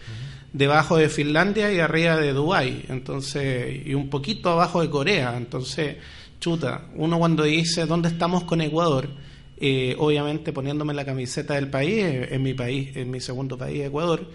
[0.52, 5.36] Debajo de Finlandia y arriba de Dubái, entonces, y un poquito abajo de Corea.
[5.38, 5.98] Entonces,
[6.40, 9.10] chuta, uno cuando dice dónde estamos con Ecuador,
[9.58, 14.28] eh, obviamente poniéndome la camiseta del país, en mi país, en mi segundo país, Ecuador,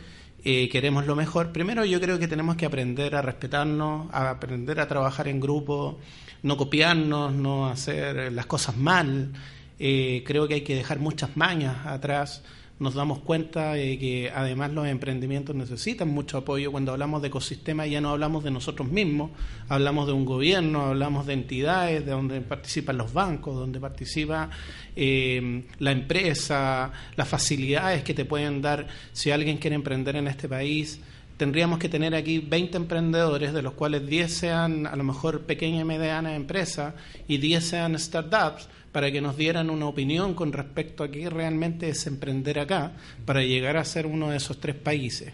[0.44, 4.78] eh, queremos lo mejor, primero yo creo que tenemos que aprender a respetarnos, a aprender
[4.78, 5.98] a trabajar en grupo,
[6.42, 9.33] no copiarnos, no hacer las cosas mal.
[9.78, 12.42] Eh, creo que hay que dejar muchas mañas atrás
[12.79, 16.73] nos damos cuenta de que además los emprendimientos necesitan mucho apoyo.
[16.73, 19.31] Cuando hablamos de ecosistema ya no hablamos de nosotros mismos,
[19.69, 24.51] hablamos de un gobierno, hablamos de entidades, de donde participan los bancos, donde participa
[24.97, 30.49] eh, la empresa, las facilidades que te pueden dar si alguien quiere emprender en este
[30.49, 31.01] país
[31.37, 35.83] tendríamos que tener aquí 20 emprendedores, de los cuales 10 sean a lo mejor pequeñas
[35.83, 36.94] y medianas empresas
[37.29, 41.88] y 10 sean startups, para que nos dieran una opinión con respecto a qué realmente
[41.88, 42.92] es emprender acá,
[43.25, 45.33] para llegar a ser uno de esos tres países.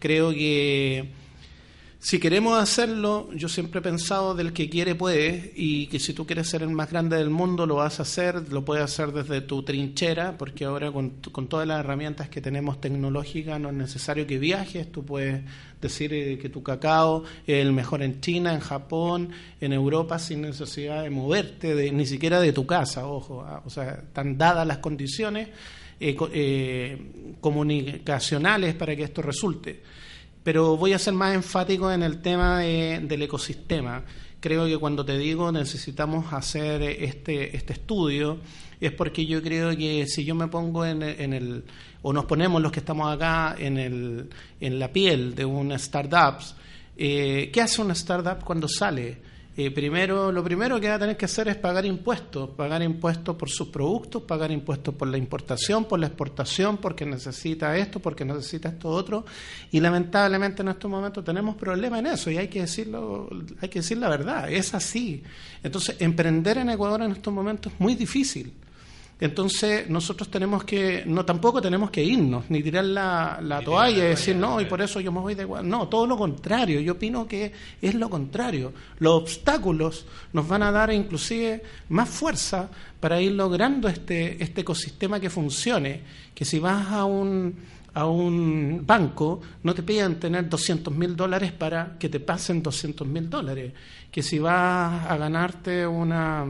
[0.00, 1.10] Creo que
[2.06, 6.24] si queremos hacerlo, yo siempre he pensado del que quiere puede y que si tú
[6.24, 9.40] quieres ser el más grande del mundo lo vas a hacer, lo puedes hacer desde
[9.40, 14.38] tu trinchera, porque ahora con, todas las herramientas que tenemos tecnológicas no es necesario que
[14.38, 15.42] viajes, tú puedes
[15.80, 20.42] decir eh, que tu cacao es el mejor en China, en Japón, en Europa sin
[20.42, 24.64] necesidad de moverte, de, ni siquiera de tu casa, ojo, ah, o sea, están dadas
[24.64, 25.48] las condiciones
[25.98, 29.82] eh, eh, comunicacionales para que esto resulte
[30.46, 34.04] pero voy a ser más enfático en el tema del ecosistema.
[34.38, 38.38] Creo que cuando te digo necesitamos hacer este, este estudio,
[38.80, 41.64] es porque yo creo que si yo me pongo en, en el,
[42.02, 44.30] o nos ponemos los que estamos acá en, el,
[44.60, 46.36] en la piel de un startup,
[46.96, 49.18] eh, ¿qué hace una startup cuando sale?
[49.58, 53.36] Eh, primero, lo primero que va a tener que hacer es pagar impuestos, pagar impuestos
[53.36, 58.26] por sus productos, pagar impuestos por la importación, por la exportación, porque necesita esto, porque
[58.26, 59.24] necesita esto otro,
[59.72, 63.78] y lamentablemente en estos momentos tenemos problemas en eso y hay que decirlo, hay que
[63.78, 65.22] decir la verdad, es así.
[65.62, 68.52] Entonces, emprender en Ecuador en estos momentos es muy difícil.
[69.18, 74.08] Entonces nosotros tenemos que, no tampoco tenemos que irnos, ni tirar la, la toalla y
[74.08, 75.66] decir, no, y por eso yo me voy de igual.
[75.66, 77.50] No, todo lo contrario, yo opino que
[77.80, 78.74] es lo contrario.
[78.98, 82.68] Los obstáculos nos van a dar inclusive más fuerza
[83.00, 86.02] para ir logrando este, este ecosistema que funcione,
[86.34, 91.50] que si vas a un a un banco, no te piden tener 200 mil dólares
[91.52, 93.72] para que te pasen 200 mil dólares.
[94.10, 96.44] Que si vas a ganarte una,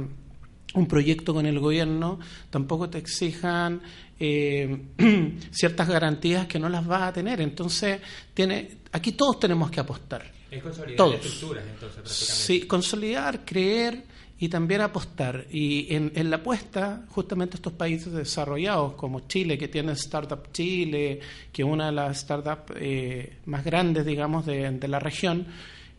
[0.77, 2.19] un proyecto con el gobierno,
[2.51, 3.81] tampoco te exijan
[4.19, 4.83] eh,
[5.51, 7.41] ciertas garantías que no las vas a tener.
[7.41, 8.01] Entonces,
[8.33, 10.31] tiene, aquí todos tenemos que apostar.
[10.51, 11.15] Es consolidar Todos.
[11.17, 12.45] estructuras, entonces, prácticamente.
[12.45, 14.05] Sí, consolidar, creer
[14.39, 15.47] y también apostar.
[15.51, 21.21] Y en, en la apuesta, justamente estos países desarrollados como Chile, que tiene Startup Chile,
[21.53, 25.47] que es una de las startups eh, más grandes, digamos, de, de la región,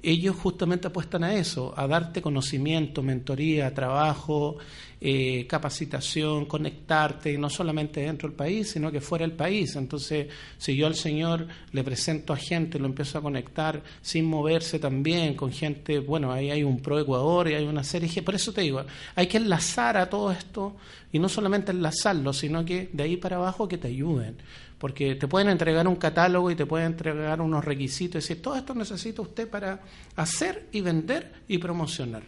[0.03, 4.57] ellos justamente apuestan a eso, a darte conocimiento, mentoría, trabajo,
[5.01, 9.75] eh, capacitación, conectarte, no solamente dentro del país, sino que fuera del país.
[9.75, 14.79] Entonces, si yo al Señor le presento a gente, lo empiezo a conectar sin moverse
[14.79, 18.53] también, con gente, bueno, ahí hay un Pro Ecuador y hay una serie, por eso
[18.53, 18.83] te digo,
[19.15, 20.75] hay que enlazar a todo esto,
[21.11, 24.37] y no solamente enlazarlo, sino que de ahí para abajo que te ayuden
[24.77, 28.55] porque te pueden entregar un catálogo y te pueden entregar unos requisitos y decir, todo
[28.55, 29.79] esto necesita usted para
[30.15, 32.23] hacer y vender y promocionar.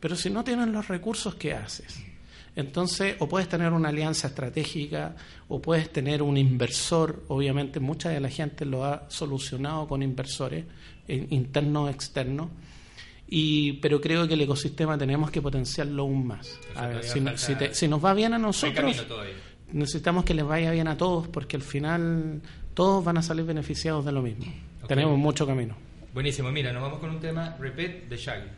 [0.00, 2.00] Pero si no tienen los recursos, ¿qué haces?
[2.54, 5.14] Entonces, o puedes tener una alianza estratégica,
[5.48, 10.64] o puedes tener un inversor, obviamente mucha de la gente lo ha solucionado con inversores,
[11.08, 12.48] internos o externos,
[13.28, 16.58] y, pero creo que el ecosistema tenemos que potenciarlo aún más.
[16.74, 18.96] A ver, si, no- si te- si nos va bien a nosotros.
[19.72, 22.40] Necesitamos que les vaya bien a todos porque al final
[22.74, 24.46] todos van a salir beneficiados de lo mismo.
[24.86, 25.76] Tenemos mucho camino.
[26.14, 28.48] Buenísimo, mira, nos vamos con un tema, Repeat, de Shaggy.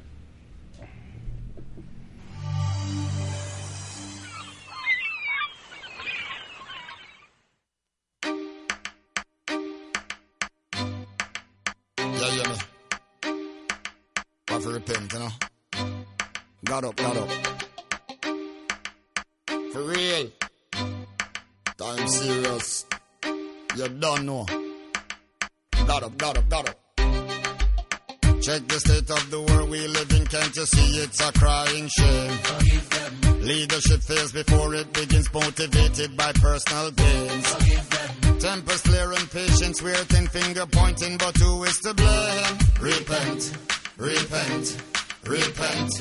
[14.80, 15.28] Repent, you know?
[16.64, 17.28] God up, God up.
[19.72, 20.39] For real.
[21.80, 22.84] Time serious.
[23.74, 24.44] You don't know.
[25.86, 26.76] God up, God up, God up.
[28.42, 31.88] Check the state of the world we live in, can't you see it's a crying
[31.88, 32.38] shame?
[33.40, 37.48] Leadership fails before it begins, motivated by personal gains.
[38.44, 42.58] Tempers clear and patience, we're thin finger pointing, but who is to blame?
[42.78, 43.56] Repent,
[43.96, 44.76] repent,
[45.24, 45.92] repent,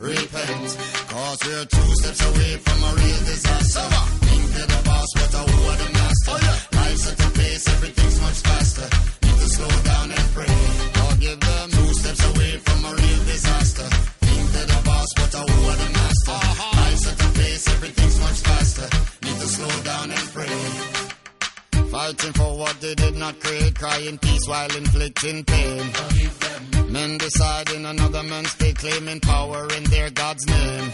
[0.00, 0.68] repent.
[1.06, 4.19] Cause we're two steps away from a real disaster.
[4.60, 6.38] The boss, but who are the master?
[6.76, 8.88] Life's at a pace, everything's much faster.
[9.24, 10.54] Need to slow down and pray.
[11.00, 13.88] Forgive them, two steps away from a real disaster.
[14.20, 16.38] Think the boss, but who are the master?
[16.76, 18.88] Life's at a pace, everything's much faster.
[19.24, 21.90] Need to slow down and pray.
[21.90, 26.79] Fighting for what they did not create, crying peace while inflicting pain.
[26.90, 30.90] Men deciding another man's fate, claiming power in their God's name.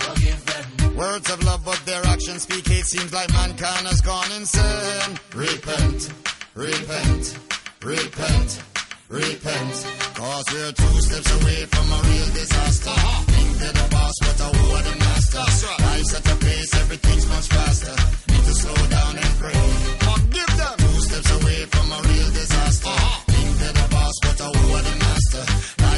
[0.94, 2.85] Words of love, but their actions speak hate.
[2.85, 5.16] Seems like mankind has gone insane.
[5.35, 6.12] Repent,
[6.54, 7.38] repent,
[7.82, 8.62] repent,
[9.09, 9.76] repent.
[10.14, 12.96] Cause we're two steps away from a real disaster.
[13.32, 15.44] Think they're the boss, but who are the master?
[15.82, 17.96] Life's at a pace, everything's much faster.
[18.32, 19.64] Need to slow down and pray.
[20.04, 20.76] Forgive them.
[20.76, 22.96] Two steps away from a real disaster.
[23.32, 25.06] Think they're the boss, but who are the master?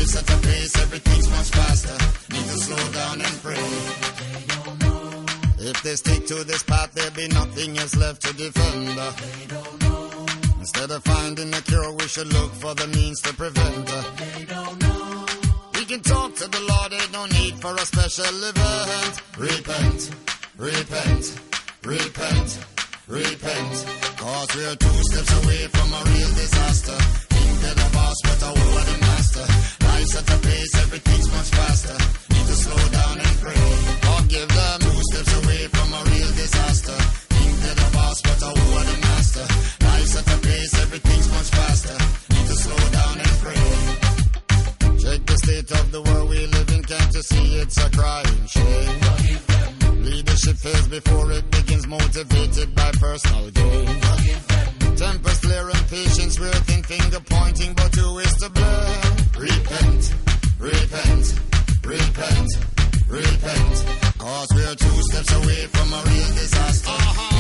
[0.08, 1.98] Life's at a pace, everything's much faster.
[2.32, 3.66] Need to slow down and pray.
[5.68, 8.98] If they stick to this path, there'll be nothing else left to defend.
[10.60, 13.90] Instead of finding a cure, we should look for the means to prevent.
[15.74, 19.22] We can talk to the Lord, ain't no need for a special event.
[19.36, 20.10] Repent,
[20.56, 21.40] repent,
[21.84, 22.58] repent,
[23.08, 23.74] repent.
[24.16, 26.98] Cause we're two steps away from a real disaster.
[27.28, 29.87] Think they're the boss, but who are the master?
[29.98, 31.98] Life's a pace, everything's much faster.
[32.30, 33.66] Need to slow down and pray.
[34.06, 36.98] Forgive them, two steps away from a real disaster.
[37.62, 39.46] The the master?
[39.84, 41.98] Life's a pace, everything's much faster.
[42.30, 43.66] Need to slow down and pray.
[45.02, 48.46] Check the state of the world we live in, can't you see it's a crying
[48.46, 50.04] shame?
[50.04, 53.98] Leadership fails before it begins, motivated by personal gain.
[55.48, 59.07] Clear and patience, we're finger pointing, but who is to blame?
[59.48, 60.14] Repent,
[60.58, 61.34] repent,
[61.82, 62.50] repent,
[63.08, 63.76] repent.
[64.18, 66.90] Cause we're two steps away from a real disaster.
[66.90, 67.37] Think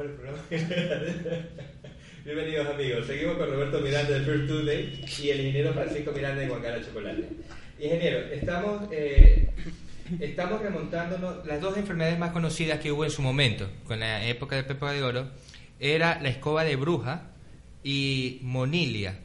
[0.00, 0.38] arrancamos el programa.
[2.24, 6.48] Bienvenidos amigos, seguimos con Roberto Miranda de First Tuesday y el ingeniero Francisco Miranda de
[6.48, 7.28] Guacara Chocolate.
[7.78, 9.50] Ingeniero, estamos, eh,
[10.20, 14.56] estamos remontándonos, las dos enfermedades más conocidas que hubo en su momento, con la época
[14.56, 15.28] de Pepa de Oro,
[15.78, 17.30] era la escoba de bruja
[17.82, 19.18] y monilia.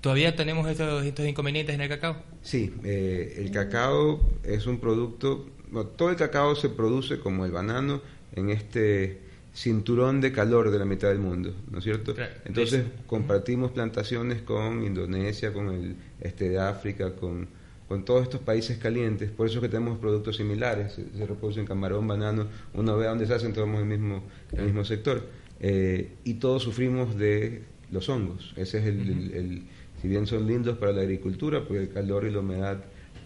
[0.00, 2.22] ¿Todavía tenemos estos, estos inconvenientes en el cacao?
[2.42, 5.48] Sí, eh, el cacao es un producto,
[5.96, 8.02] todo el cacao se produce como el banano
[8.34, 12.14] en este cinturón de calor de la mitad del mundo, ¿no es cierto?
[12.14, 12.32] Claro.
[12.44, 17.48] Entonces compartimos plantaciones con Indonesia, con el este de África, con,
[17.88, 21.66] con todos estos países calientes, por eso es que tenemos productos similares, se, se reproducen
[21.66, 24.22] camarón, banano, uno ve a dónde se hacen, todos el mismo,
[24.52, 25.22] el mismo sector,
[25.64, 29.62] Eh, y todos sufrimos de los hongos, ese es el, el- el-
[30.00, 32.82] si bien son lindos para la agricultura, porque el calor y la humedad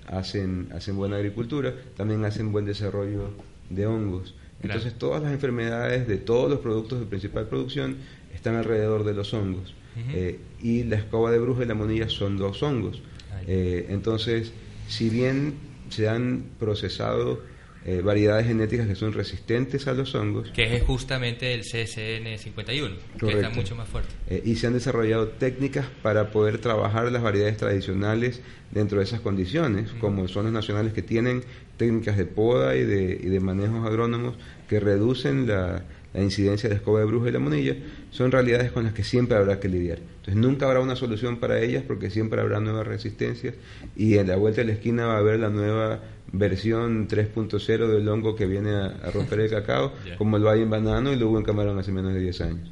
[0.07, 3.31] hacen, hacen buena agricultura, también hacen buen desarrollo
[3.71, 4.35] de hongos.
[4.63, 7.97] Entonces todas las enfermedades de todos los productos de principal producción
[8.35, 9.75] están alrededor de los hongos.
[10.13, 13.03] Eh, y la escoba de bruja y la monilla son dos hongos.
[13.47, 14.53] Eh, entonces,
[14.89, 15.55] si bien
[15.89, 17.41] se han procesado
[17.89, 22.73] eh, variedades genéticas que son resistentes a los hongos, Que es justamente el CSN51, que
[22.73, 23.51] está Correcto.
[23.55, 24.11] mucho más fuerte.
[24.29, 28.41] eh, y se han desarrollado técnicas para poder trabajar las variedades tradicionales
[28.73, 31.43] dentro de esas condiciones, como zonas nacionales que tienen
[31.77, 34.35] técnicas de poda y de, y de manejos agrónomos
[34.69, 35.85] que reducen la,
[36.17, 37.75] la incidencia de escoba de bruja y la monilla,
[38.11, 39.99] son realidades con las que siempre habrá que lidiar.
[39.99, 43.55] Entonces nunca habrá una solución para ellas porque siempre habrá nuevas resistencias
[43.97, 46.01] y en la vuelta de la esquina va a haber la nueva
[46.33, 50.71] versión 3.0 del hongo que viene a, a romper el cacao, como lo hay en
[50.71, 52.71] banano y lo hubo en camarón hace menos de 10 años.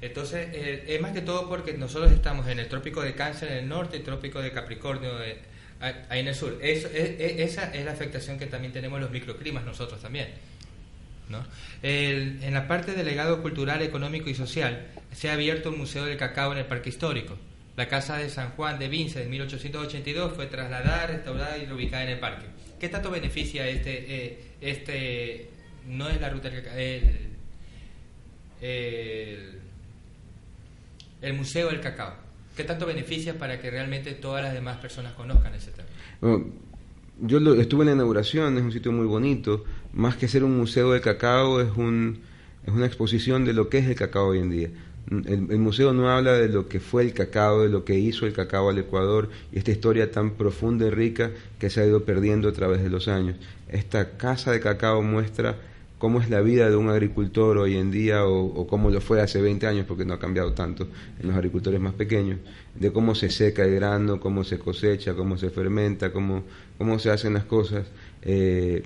[0.00, 3.58] Entonces, eh, es más que todo porque nosotros estamos en el trópico de Cáncer en
[3.64, 5.38] el norte y trópico de Capricornio eh,
[6.08, 6.56] ahí en el sur.
[6.62, 10.28] Eso, es- es- esa es la afectación que también tenemos los microclimas nosotros también.
[11.28, 11.44] ¿No?
[11.82, 16.04] El- en la parte del legado cultural, económico y social, se ha abierto un museo
[16.04, 17.36] del cacao en el Parque Histórico.
[17.76, 22.08] La Casa de San Juan de Vince de 1882 fue trasladada, restaurada y reubicada en
[22.10, 22.46] el parque.
[22.80, 25.50] ¿Qué tanto beneficia este, eh, este
[25.86, 27.28] no es la ruta del cacao, el,
[28.60, 29.58] el,
[31.22, 32.14] el Museo del Cacao?
[32.56, 35.86] ¿Qué tanto beneficia para que realmente todas las demás personas conozcan ese tema?
[36.20, 36.46] Bueno,
[37.20, 39.64] yo lo- estuve en la inauguración, es un sitio muy bonito.
[39.92, 42.18] Más que ser un museo de cacao, es, un,
[42.66, 44.68] es una exposición de lo que es el cacao hoy en día.
[45.10, 48.34] El, museo no habla de lo que fue el cacao, de lo que hizo el
[48.34, 52.48] cacao al Ecuador y esta historia tan profunda y rica que se ha ido perdiendo
[52.50, 53.36] a través de los años.
[53.68, 55.56] Esta casa de cacao muestra
[55.98, 59.22] cómo es la vida de un agricultor hoy en día o, o cómo lo fue
[59.22, 60.86] hace 20 años, porque no ha cambiado tanto
[61.18, 62.38] en los agricultores más pequeños,
[62.74, 66.44] de cómo se seca el grano, cómo se cosecha, cómo se fermenta, cómo,
[66.76, 67.86] cómo se hacen las cosas.
[68.20, 68.82] Eh,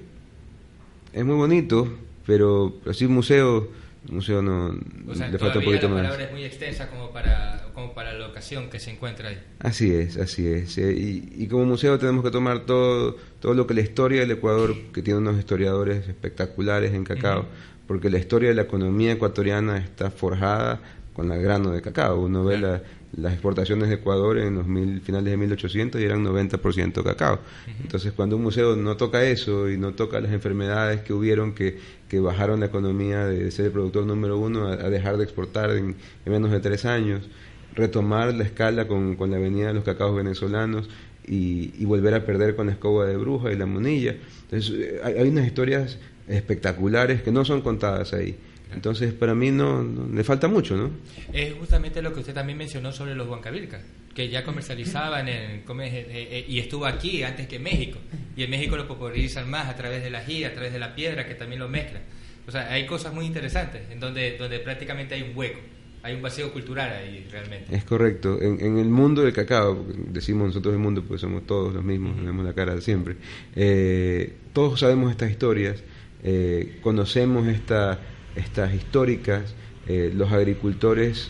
[1.13, 1.89] es muy bonito,
[2.27, 3.69] pero así un museo,
[4.09, 4.77] museo no,
[5.09, 6.03] O sea, le falta un poquito la más.
[6.05, 9.39] palabra es muy extensa como para, como para la ocasión que se encuentra ahí.
[9.61, 10.77] Así es, así es.
[10.79, 14.31] eh, y, y como museo tenemos que tomar todo, todo lo que la historia del
[14.33, 17.47] Ecuador, que tiene unos historiadores espectaculares en cacao,
[17.87, 20.81] porque la historia de la economía ecuatoriana está forjada
[21.13, 22.21] con el grano de cacao.
[22.21, 22.83] Uno ve la-
[23.15, 27.41] las exportaciones de Ecuador en los mil, finales de 1800 y eran 90% cacao.
[27.83, 31.79] Entonces, cuando un museo no toca eso y no toca las enfermedades que hubieron que,
[32.09, 35.71] que bajaron la economía de ser el productor número uno a, a dejar de exportar
[35.73, 37.29] en, en menos de tres años,
[37.75, 40.89] retomar la escala con, con la venida de los cacaos venezolanos
[41.27, 44.17] y, y volver a perder con la escoba de bruja y la monilla.
[44.45, 45.99] Entonces, eh, hay, hay unas historias
[46.29, 48.37] espectaculares que no son contadas ahí.
[48.75, 50.91] Entonces, para mí no, no- le falta mucho, ¿no?
[51.33, 53.81] Es justamente lo que usted también mencionó sobre los huancavilcas,
[54.14, 57.99] que ya comercializaban en, come- eh, eh, y estuvo aquí antes que México.
[58.37, 61.27] Y en México lo popularizan más a través del ají, a través de la piedra,
[61.27, 62.03] que también lo mezclan.
[62.47, 65.61] O sea, hay cosas muy interesantes en donde, donde prácticamente hay un hueco,
[66.03, 67.75] hay un vacío cultural ahí realmente.
[67.77, 68.41] Es correcto.
[68.43, 71.85] En, en el mundo del cacao, porque decimos nosotros el mundo, pues somos todos los
[71.85, 73.14] mismos, tenemos la cara de siempre.
[73.55, 75.83] eh, todos sabemos estas historias,
[76.25, 77.99] eh, conocemos esta,
[78.37, 79.55] estas históricas.
[79.89, 81.28] eh, los agricultores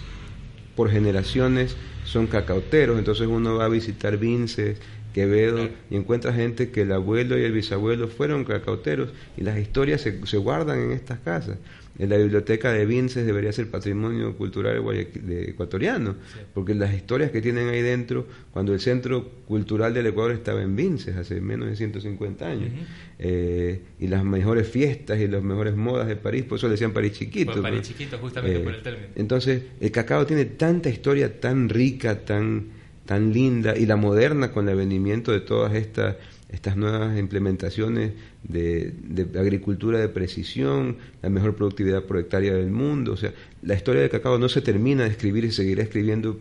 [0.77, 4.79] por generaciones son cacauteros, entonces uno va a visitar Vinces,
[5.13, 10.01] Quevedo y encuentra gente que el abuelo y el bisabuelo fueron cacauteros y las historias
[10.01, 11.59] se, se guardan en estas casas.
[11.99, 16.17] En la biblioteca de Vinces debería ser patrimonio cultural de- ecuatoriano,
[16.55, 20.75] porque las historias que tienen ahí dentro, cuando el centro cultural del Ecuador estaba en
[20.75, 22.71] Vinces hace menos de 150 años,
[23.19, 26.93] eh, y las mejores fiestas y las mejores modas de París, por eso le decían
[26.93, 27.53] París chiquito.
[27.53, 29.07] Por París chiquito, justamente Eh, por el término.
[29.15, 32.69] entonces, el cacao tiene tanta historia tan rica, tan,
[33.07, 36.17] tan linda, y la moderna con el venimiento de todas estas
[36.53, 38.93] estas nuevas implementaciones de,
[39.39, 43.13] agricultura de precisión, la mejor productividad proyectaria del mundo.
[43.13, 43.33] O sea,
[43.63, 46.39] la historia del cacao no se termina de escribir y seguirá escribiendo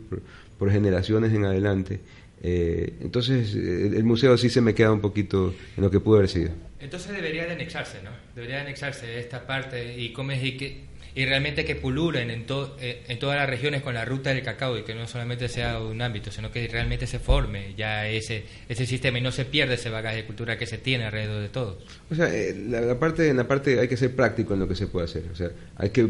[0.59, 1.99] por, generaciones en adelante.
[2.43, 6.17] Eh, entonces, eh, el museo sí se me queda un poquito en lo que pudo
[6.17, 6.51] haber sido.
[6.79, 8.11] Entonces debería de anexarse, ¿no?
[8.35, 12.45] Debería de anexarse esta parte y cómo es y que y realmente que pululen en,
[12.79, 15.79] eh, en todas las regiones con la ruta del cacao y que no solamente sea
[15.79, 19.73] un ámbito, sino que realmente se forme ya ese, ese sistema y no se pierda
[19.73, 21.79] ese bagaje de cultura que se tiene alrededor de todo.
[22.09, 24.75] O sea, eh, la, parte, en la parte hay que ser práctico en lo que
[24.75, 25.23] se puede hacer.
[25.31, 26.07] O sea, hay que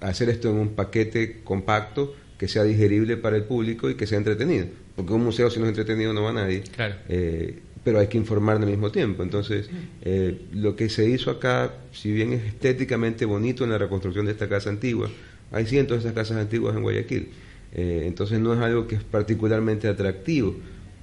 [0.00, 4.18] hacer esto en un paquete compacto que sea digerible para el público y que sea
[4.18, 4.66] entretenido.
[4.96, 6.62] Porque un museo si no es entretenido no va nadie.
[6.74, 6.96] Claro.
[7.08, 9.22] Eh, pero hay que informar al mismo tiempo.
[9.22, 9.70] Entonces,
[10.02, 14.32] eh, lo que se hizo acá, si bien es estéticamente bonito en la reconstrucción de
[14.32, 15.10] esta casa antigua,
[15.50, 17.28] hay cientos de esas casas antiguas en Guayaquil.
[17.72, 20.56] Eh, entonces no es algo que es particularmente atractivo,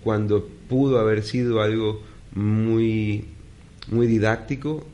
[0.04, 2.02] cuando pudo haber sido algo
[2.34, 3.26] muy,
[3.90, 4.86] muy didáctico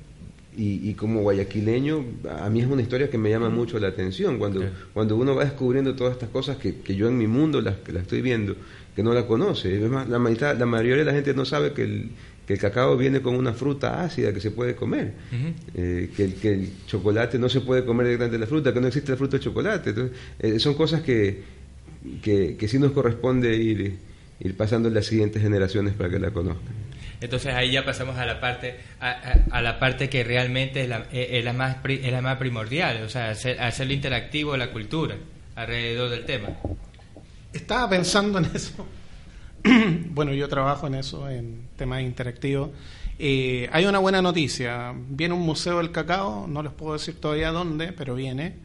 [0.56, 2.06] y, como guayaquileño,
[2.40, 4.64] a mí es una historia que me llama mucho la atención, cuando,
[4.94, 8.04] cuando uno va descubriendo todas estas cosas que, que yo en mi mundo las, las
[8.04, 8.56] estoy viendo
[8.96, 9.80] que no la conoce.
[9.80, 12.12] la, mitad, la mayoría de la gente no sabe que el,
[12.46, 15.14] que el cacao viene con una fruta ácida que se puede comer,
[15.74, 18.82] eh, que, el, que, el, chocolate no se puede comer directamente de la fruta, que
[18.82, 19.90] no existe la fruta de chocolate.
[19.92, 21.42] Entonces, eh, son cosas que,
[22.22, 23.98] que, que, sí nos corresponde ir,
[24.40, 26.74] ir pasando en las siguientes generaciones para que la conozcan.
[27.22, 31.46] Entonces ahí ya pasamos a la parte a, la parte que realmente es la, es
[31.46, 35.16] la, más es la más primordial, o sea, hacer, hacerlo interactivo la cultura
[35.56, 36.50] alrededor del tema.
[37.54, 38.88] Estaba pensando en eso.
[40.10, 42.72] bueno, yo trabajo en eso, en temas interactivos.
[43.20, 44.94] Eh, hay una buena noticia.
[44.96, 48.56] Viene un museo del cacao, no les puedo decir todavía dónde, pero viene.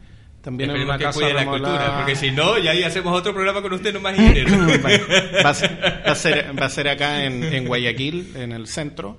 [0.41, 3.73] También en una casa la cultura, porque si no, ya ahí hacemos otro programa con
[3.73, 4.51] usted nomás dinero.
[5.43, 8.67] va, a ser, va, a ser, va a ser acá en, en Guayaquil, en el
[8.67, 9.17] centro.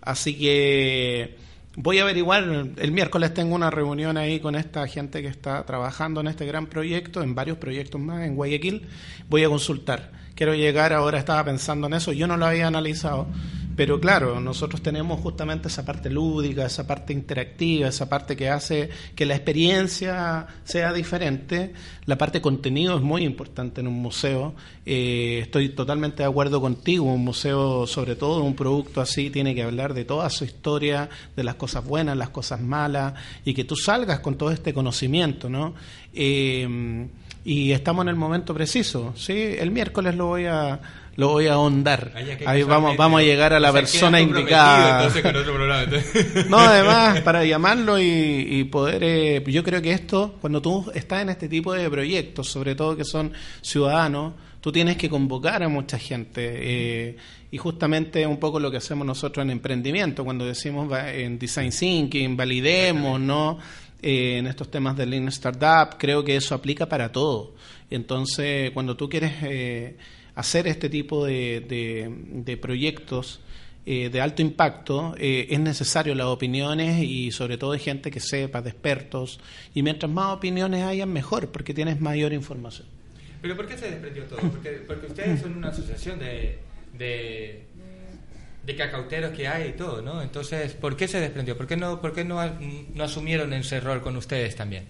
[0.00, 1.36] Así que
[1.76, 2.42] Voy a averiguar,
[2.76, 6.66] el miércoles tengo una reunión ahí con esta gente que está trabajando en este gran
[6.66, 8.88] proyecto, en varios proyectos más en Guayaquil.
[9.28, 10.10] Voy a consultar.
[10.34, 13.28] Quiero llegar, ahora estaba pensando en eso, yo no lo había analizado,
[13.76, 18.90] pero claro, nosotros tenemos justamente esa parte lúdica, esa parte interactiva, esa parte que hace
[19.14, 21.72] que la experiencia sea diferente.
[22.06, 24.54] La parte contenido es muy importante en un museo.
[24.84, 27.04] Eh, estoy totalmente de acuerdo contigo.
[27.04, 31.44] Un museo, sobre todo un producto así, tiene que hablar de toda su historia, de
[31.44, 33.14] las cosas buenas, las cosas malas,
[33.44, 35.74] y que tú salgas con todo este conocimiento, ¿no?
[36.12, 37.08] Eh,
[37.44, 39.32] y estamos en el momento preciso, ¿sí?
[39.32, 40.80] El miércoles lo voy a
[41.16, 42.12] lo voy a ahondar.
[42.46, 45.10] Ahí vamos, vamos a llegar a la persona indicada.
[46.48, 49.02] no, además, para llamarlo y, poder...
[49.02, 52.96] Eh, yo creo que esto, cuando tú estás en este tipo de proyectos, sobre todo
[52.96, 56.40] que son ciudadanos, tú tienes que convocar a mucha gente.
[56.42, 57.16] Eh,
[57.50, 62.36] y justamente un poco lo que hacemos nosotros en emprendimiento, cuando decimos en design thinking,
[62.36, 63.58] validemos, ¿no?
[64.00, 67.54] Eh, en estos temas de Lean Startup, creo que eso aplica para todo.
[67.90, 69.32] Entonces, cuando tú quieres
[70.40, 71.60] hacer este tipo de,
[72.44, 73.40] de, proyectos
[73.86, 78.20] eh, de alto impacto, eh, es necesario las opiniones y sobre todo de gente que
[78.20, 79.40] sepa, de expertos.
[79.74, 82.86] Y mientras más opiniones hayan, mejor, porque tienes mayor información.
[83.40, 84.40] ¿Pero por qué se desprendió todo?
[84.86, 86.58] Porque, ustedes son una asociación de,
[86.98, 87.64] de,
[88.66, 90.20] de, cacauteros que hay y todo, ¿no?
[90.22, 91.56] Entonces, ¿por qué se desprendió?
[91.56, 92.38] ¿Por qué no, por qué no,
[92.94, 94.84] no asumieron ese rol con ustedes también?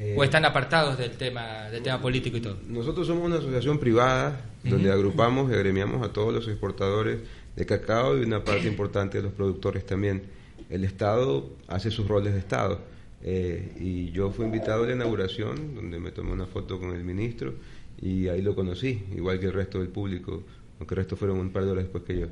[0.00, 2.56] Eh, ¿O están apartados del tema, del tema político y todo?
[2.68, 7.18] Nosotros somos una asociación privada donde agrupamos y agremiamos a todos los exportadores
[7.56, 10.22] de cacao y una parte importante de los productores también.
[10.70, 12.80] El Estado hace sus roles de Estado.
[13.22, 17.02] Eh, y yo fui invitado a la inauguración, donde me tomé una foto con el
[17.02, 17.54] ministro
[18.00, 20.44] y ahí lo conocí, igual que el resto del público,
[20.78, 22.26] aunque el resto fueron un par de horas después que yo.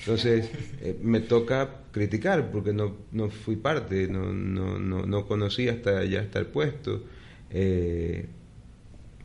[0.00, 0.50] Entonces,
[0.82, 6.04] eh, me toca criticar porque no, no fui parte, no, no, no, no conocí hasta
[6.04, 7.02] ya estar puesto.
[7.50, 8.26] Eh,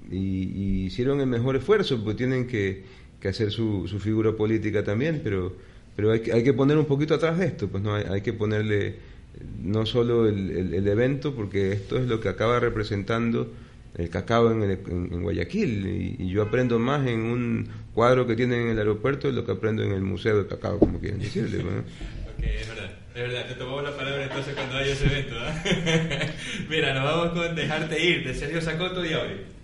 [0.09, 2.83] y, hicieron el mejor esfuerzo, porque tienen que,
[3.19, 5.53] que hacer su, su, figura política también, pero,
[5.95, 8.33] pero hay, que, hay que poner un poquito atrás de esto, pues no hay, que
[8.33, 8.95] ponerle
[9.63, 13.51] no solo el, el, evento, porque esto es lo que acaba representando
[13.95, 18.69] el cacao en, en, Guayaquil y, yo aprendo más en un cuadro que tienen en
[18.69, 21.59] el aeropuerto de lo que aprendo en el Museo del Cacao, como quieren decirle.
[22.41, 25.35] es verdad, es verdad, te tomamos la palabra entonces cuando haya ese evento.
[25.39, 25.63] ¿ah?
[26.69, 29.60] Mira, nos vamos con Dejarte Ir, de Sergio Sacoto y Auri.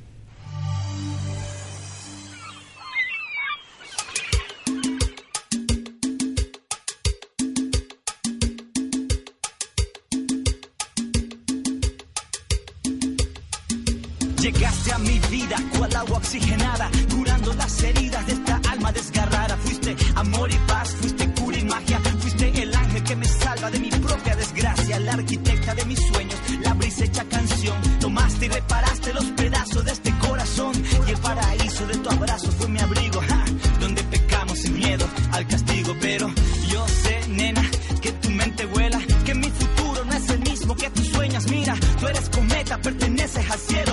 [14.41, 19.57] Llegaste a mi vida cual agua oxigenada, curando las heridas de esta alma desgarrada.
[19.57, 23.79] Fuiste amor y paz, fuiste cura y magia, fuiste el ángel que me salva de
[23.79, 27.81] mi propia desgracia, la arquitecta de mis sueños, la brisa hecha canción.
[27.99, 30.73] Tomaste y reparaste los pedazos de este corazón
[31.07, 33.21] y el paraíso de tu abrazo fue mi abrigo,
[33.79, 36.31] donde pecamos sin miedo al castigo, pero
[36.69, 37.63] yo sé, nena,
[38.01, 41.47] que tu mente vuela, que mi futuro no es el mismo que tus sueños.
[41.49, 43.86] Mira, tú eres cometa, perteneces al cielo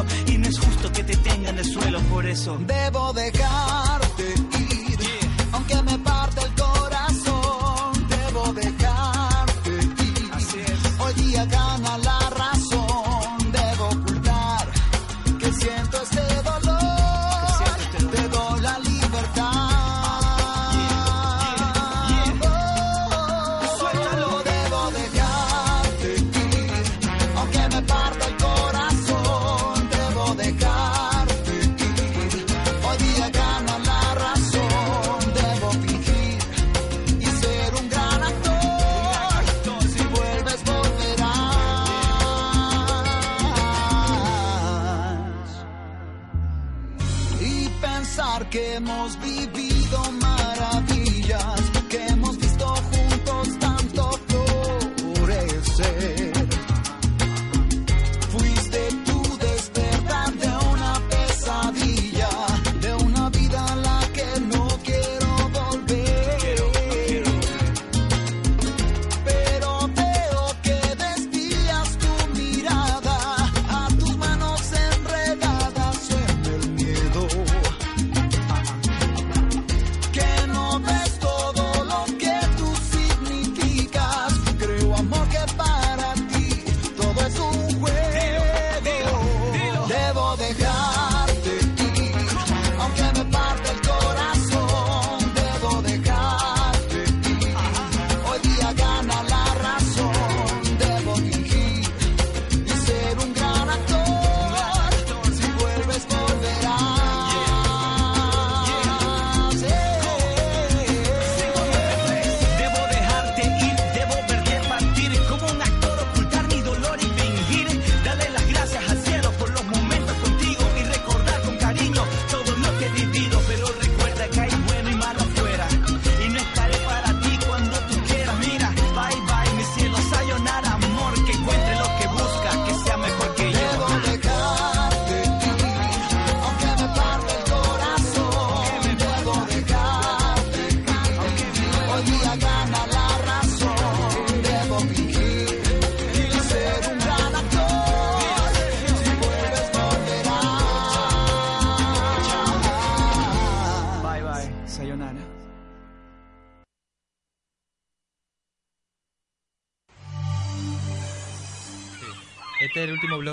[2.34, 3.93] Debo dejar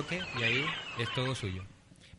[0.01, 0.65] bloque y ahí
[0.99, 1.63] es todo suyo.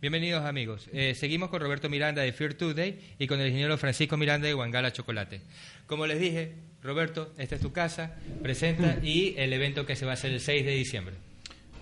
[0.01, 0.89] Bienvenidos amigos.
[0.93, 4.55] Eh, seguimos con Roberto Miranda de Fear Today y con el ingeniero Francisco Miranda de
[4.55, 5.41] Guangala Chocolate.
[5.87, 10.13] Como les dije, Roberto, esta es tu casa, presenta y el evento que se va
[10.13, 11.15] a hacer el 6 de diciembre.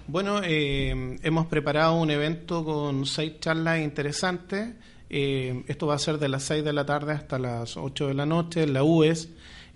[0.06, 4.70] Bueno, eh, hemos preparado un evento con seis charlas interesantes.
[5.10, 8.14] Eh, esto va a ser de las 6 de la tarde hasta las 8 de
[8.14, 9.28] la noche en la UES,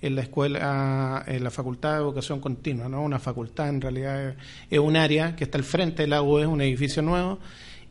[0.07, 3.03] en la escuela, en la Facultad de Educación Continua, ¿no?
[3.03, 4.35] Una facultad en realidad es,
[4.71, 7.39] es un área que está al frente de la UES, un edificio nuevo.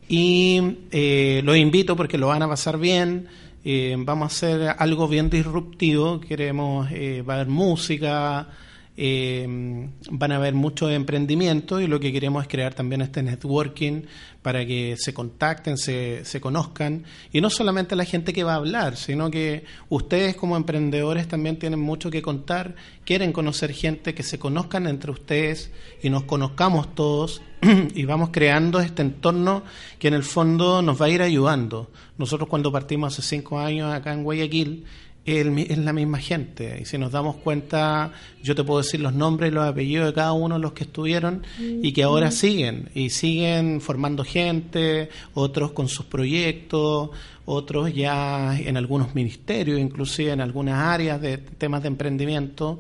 [0.08, 3.28] Y eh, los invito porque lo van a pasar bien.
[3.66, 6.20] eh, vamos a hacer algo bien disruptivo.
[6.20, 8.48] Queremos, eh, va a haber música,
[8.96, 14.04] eh, van a haber muchos emprendimientos y lo que queremos es crear también este networking
[14.44, 18.58] para que se contacten, se, se conozcan y no solamente la gente que va a
[18.58, 22.76] hablar, sino que ustedes como emprendedores también tienen mucho que contar,
[23.06, 25.72] quieren conocer gente, que se conozcan entre ustedes
[26.04, 27.42] y nos conozcamos todos
[27.96, 29.64] y vamos creando este entorno
[29.98, 31.90] que en el fondo nos va a ir ayudando.
[32.18, 34.86] Nosotros cuando partimos hace cinco años acá en Guayaquil,
[35.26, 36.80] el mi- es la misma gente.
[36.82, 38.12] Y si nos damos cuenta,
[38.44, 40.84] yo te puedo decir los nombres y los apellidos de cada uno de los que
[40.84, 42.90] estuvieron y que ahora siguen.
[42.94, 47.10] Y siguen formando gente, otros con sus proyectos,
[47.46, 52.80] otros ya en algunos ministerios, inclusive en algunas áreas de temas de emprendimiento.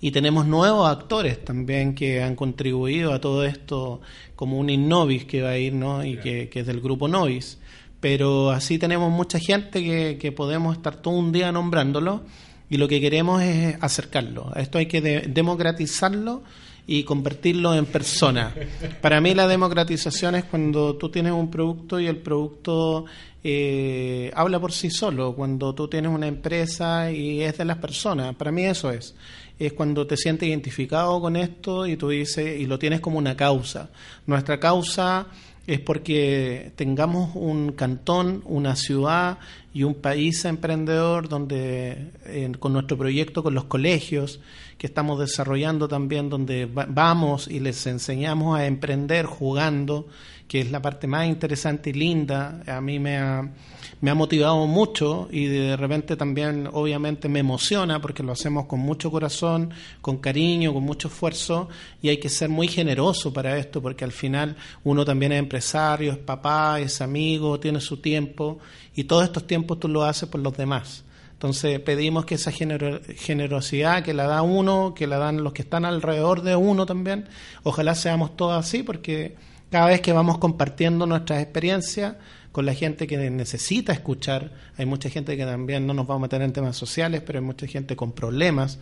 [0.00, 4.00] Y tenemos nuevos actores también que han contribuido a todo esto,
[4.36, 6.04] como un Innovis que va a ir, ¿no?
[6.04, 7.58] Y que, que es del grupo Novis
[8.04, 12.20] pero así tenemos mucha gente que, que podemos estar todo un día nombrándolo
[12.68, 14.52] y lo que queremos es acercarlo.
[14.56, 16.42] Esto hay que de- democratizarlo
[16.86, 18.52] y convertirlo en persona.
[19.00, 23.06] Para mí la democratización es cuando tú tienes un producto y el producto
[23.42, 28.34] eh, habla por sí solo, cuando tú tienes una empresa y es de las personas.
[28.34, 29.14] Para mí eso es.
[29.58, 33.34] Es cuando te sientes identificado con esto y tú dices, y lo tienes como una
[33.34, 33.88] causa.
[34.26, 35.26] Nuestra causa
[35.66, 39.38] es porque tengamos un cantón, una ciudad
[39.72, 42.10] y un país emprendedor donde
[42.60, 44.40] con nuestro proyecto con los colegios
[44.78, 50.06] que estamos desarrollando también donde va- vamos y les enseñamos a emprender jugando
[50.48, 52.62] que es la parte más interesante y linda.
[52.66, 53.48] A mí me ha,
[54.04, 58.78] me ha motivado mucho y de repente también obviamente me emociona porque lo hacemos con
[58.80, 59.70] mucho corazón,
[60.02, 61.70] con cariño, con mucho esfuerzo
[62.02, 66.12] y hay que ser muy generoso para esto porque al final uno también es empresario,
[66.12, 68.58] es papá, es amigo, tiene su tiempo
[68.94, 71.02] y todos estos tiempos tú lo haces por los demás.
[71.32, 75.62] Entonces pedimos que esa genero- generosidad que la da uno, que la dan los que
[75.62, 77.26] están alrededor de uno también,
[77.62, 79.34] ojalá seamos todos así porque
[79.70, 82.16] cada vez que vamos compartiendo nuestras experiencias
[82.54, 86.26] con la gente que necesita escuchar, hay mucha gente que también no nos vamos a
[86.26, 88.78] meter en temas sociales, pero hay mucha gente con problemas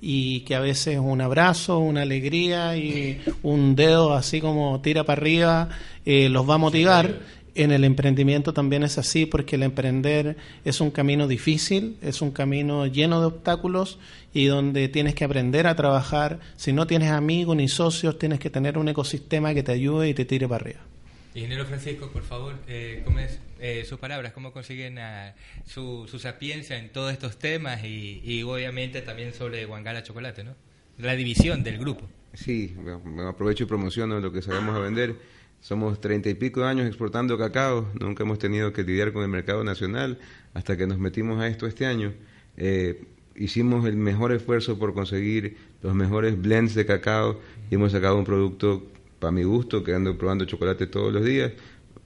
[0.00, 5.20] y que a veces un abrazo, una alegría y un dedo así como tira para
[5.20, 5.70] arriba
[6.04, 7.18] eh, los va a motivar
[7.56, 12.30] En el emprendimiento también es así porque el emprender es un camino difícil, es un
[12.30, 13.98] camino lleno de obstáculos
[14.32, 16.38] y donde tienes que aprender a trabajar.
[16.56, 20.14] Si no tienes amigos ni socios, tienes que tener un ecosistema que te ayude y
[20.14, 20.95] te tire para arriba.
[21.36, 24.32] Ingeniero Francisco, por favor, eh, ¿cómo es eh, sus palabras?
[24.32, 25.34] ¿Cómo consiguen ah,
[25.66, 30.54] su, su sapiencia en todos estos temas y, y obviamente también sobre Guangala Chocolate, ¿no?
[30.96, 32.08] La división del grupo.
[32.32, 35.14] Sí, bueno, aprovecho y promociono lo que sabemos a vender.
[35.60, 39.28] Somos treinta y pico de años exportando cacao, nunca hemos tenido que lidiar con el
[39.28, 40.18] mercado nacional
[40.54, 42.14] hasta que nos metimos a esto este año.
[42.56, 47.38] Eh, hicimos el mejor esfuerzo por conseguir los mejores blends de cacao
[47.70, 48.86] y hemos sacado un producto,
[49.18, 51.52] para mi gusto, que ando probando chocolate todos los días,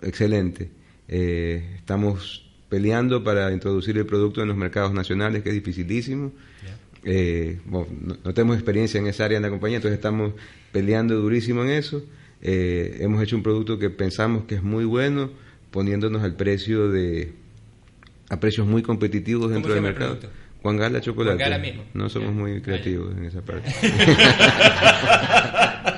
[0.02, 0.70] excelente.
[1.08, 6.32] Eh, estamos peleando para introducir el producto en los mercados nacionales, que es dificilísimo.
[7.02, 10.34] Eh, bueno, no, no tenemos experiencia en esa área en la compañía, entonces estamos
[10.70, 12.04] peleando durísimo en eso.
[12.42, 15.30] Eh, hemos hecho un producto que pensamos que es muy bueno,
[15.70, 17.32] poniéndonos al precio de
[18.28, 20.18] a precios muy competitivos dentro se del llama el mercado.
[20.20, 20.40] producto?
[20.62, 21.38] Juan Gala Chocolate.
[21.38, 21.84] Juan Gala mismo.
[21.94, 23.70] No somos muy creativos en esa parte.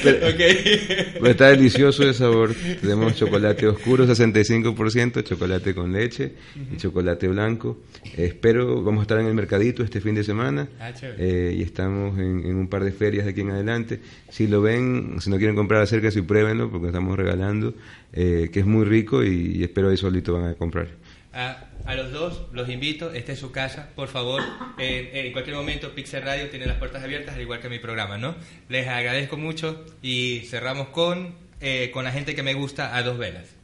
[1.24, 2.54] Está delicioso de sabor.
[2.80, 6.32] Tenemos chocolate oscuro 65%, chocolate con leche
[6.72, 7.78] y chocolate blanco.
[8.16, 11.62] Eh, espero, vamos a estar en el mercadito este fin de semana Ah, eh, y
[11.62, 14.00] estamos en, en un par de ferias de aquí en adelante.
[14.30, 17.74] Si lo ven, si no quieren comprar, acérquense y pruébenlo porque estamos regalando,
[18.12, 20.88] eh, que es muy rico y, y espero ahí solito van a comprar.
[21.32, 24.42] A, los dos los invito, esta es su casa, por favor,
[24.78, 28.18] eh, en cualquier momento Pixel Radio tiene las puertas abiertas, al igual que mi programa,
[28.18, 28.34] ¿no?
[28.68, 33.18] Les agradezco mucho y cerramos con, eh, con la gente que me gusta a dos
[33.18, 33.60] velas.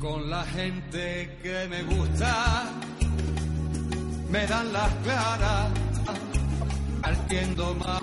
[0.00, 2.64] con la gente que me gusta,
[4.30, 5.70] me dan las claras,
[7.02, 8.00] partiendo más.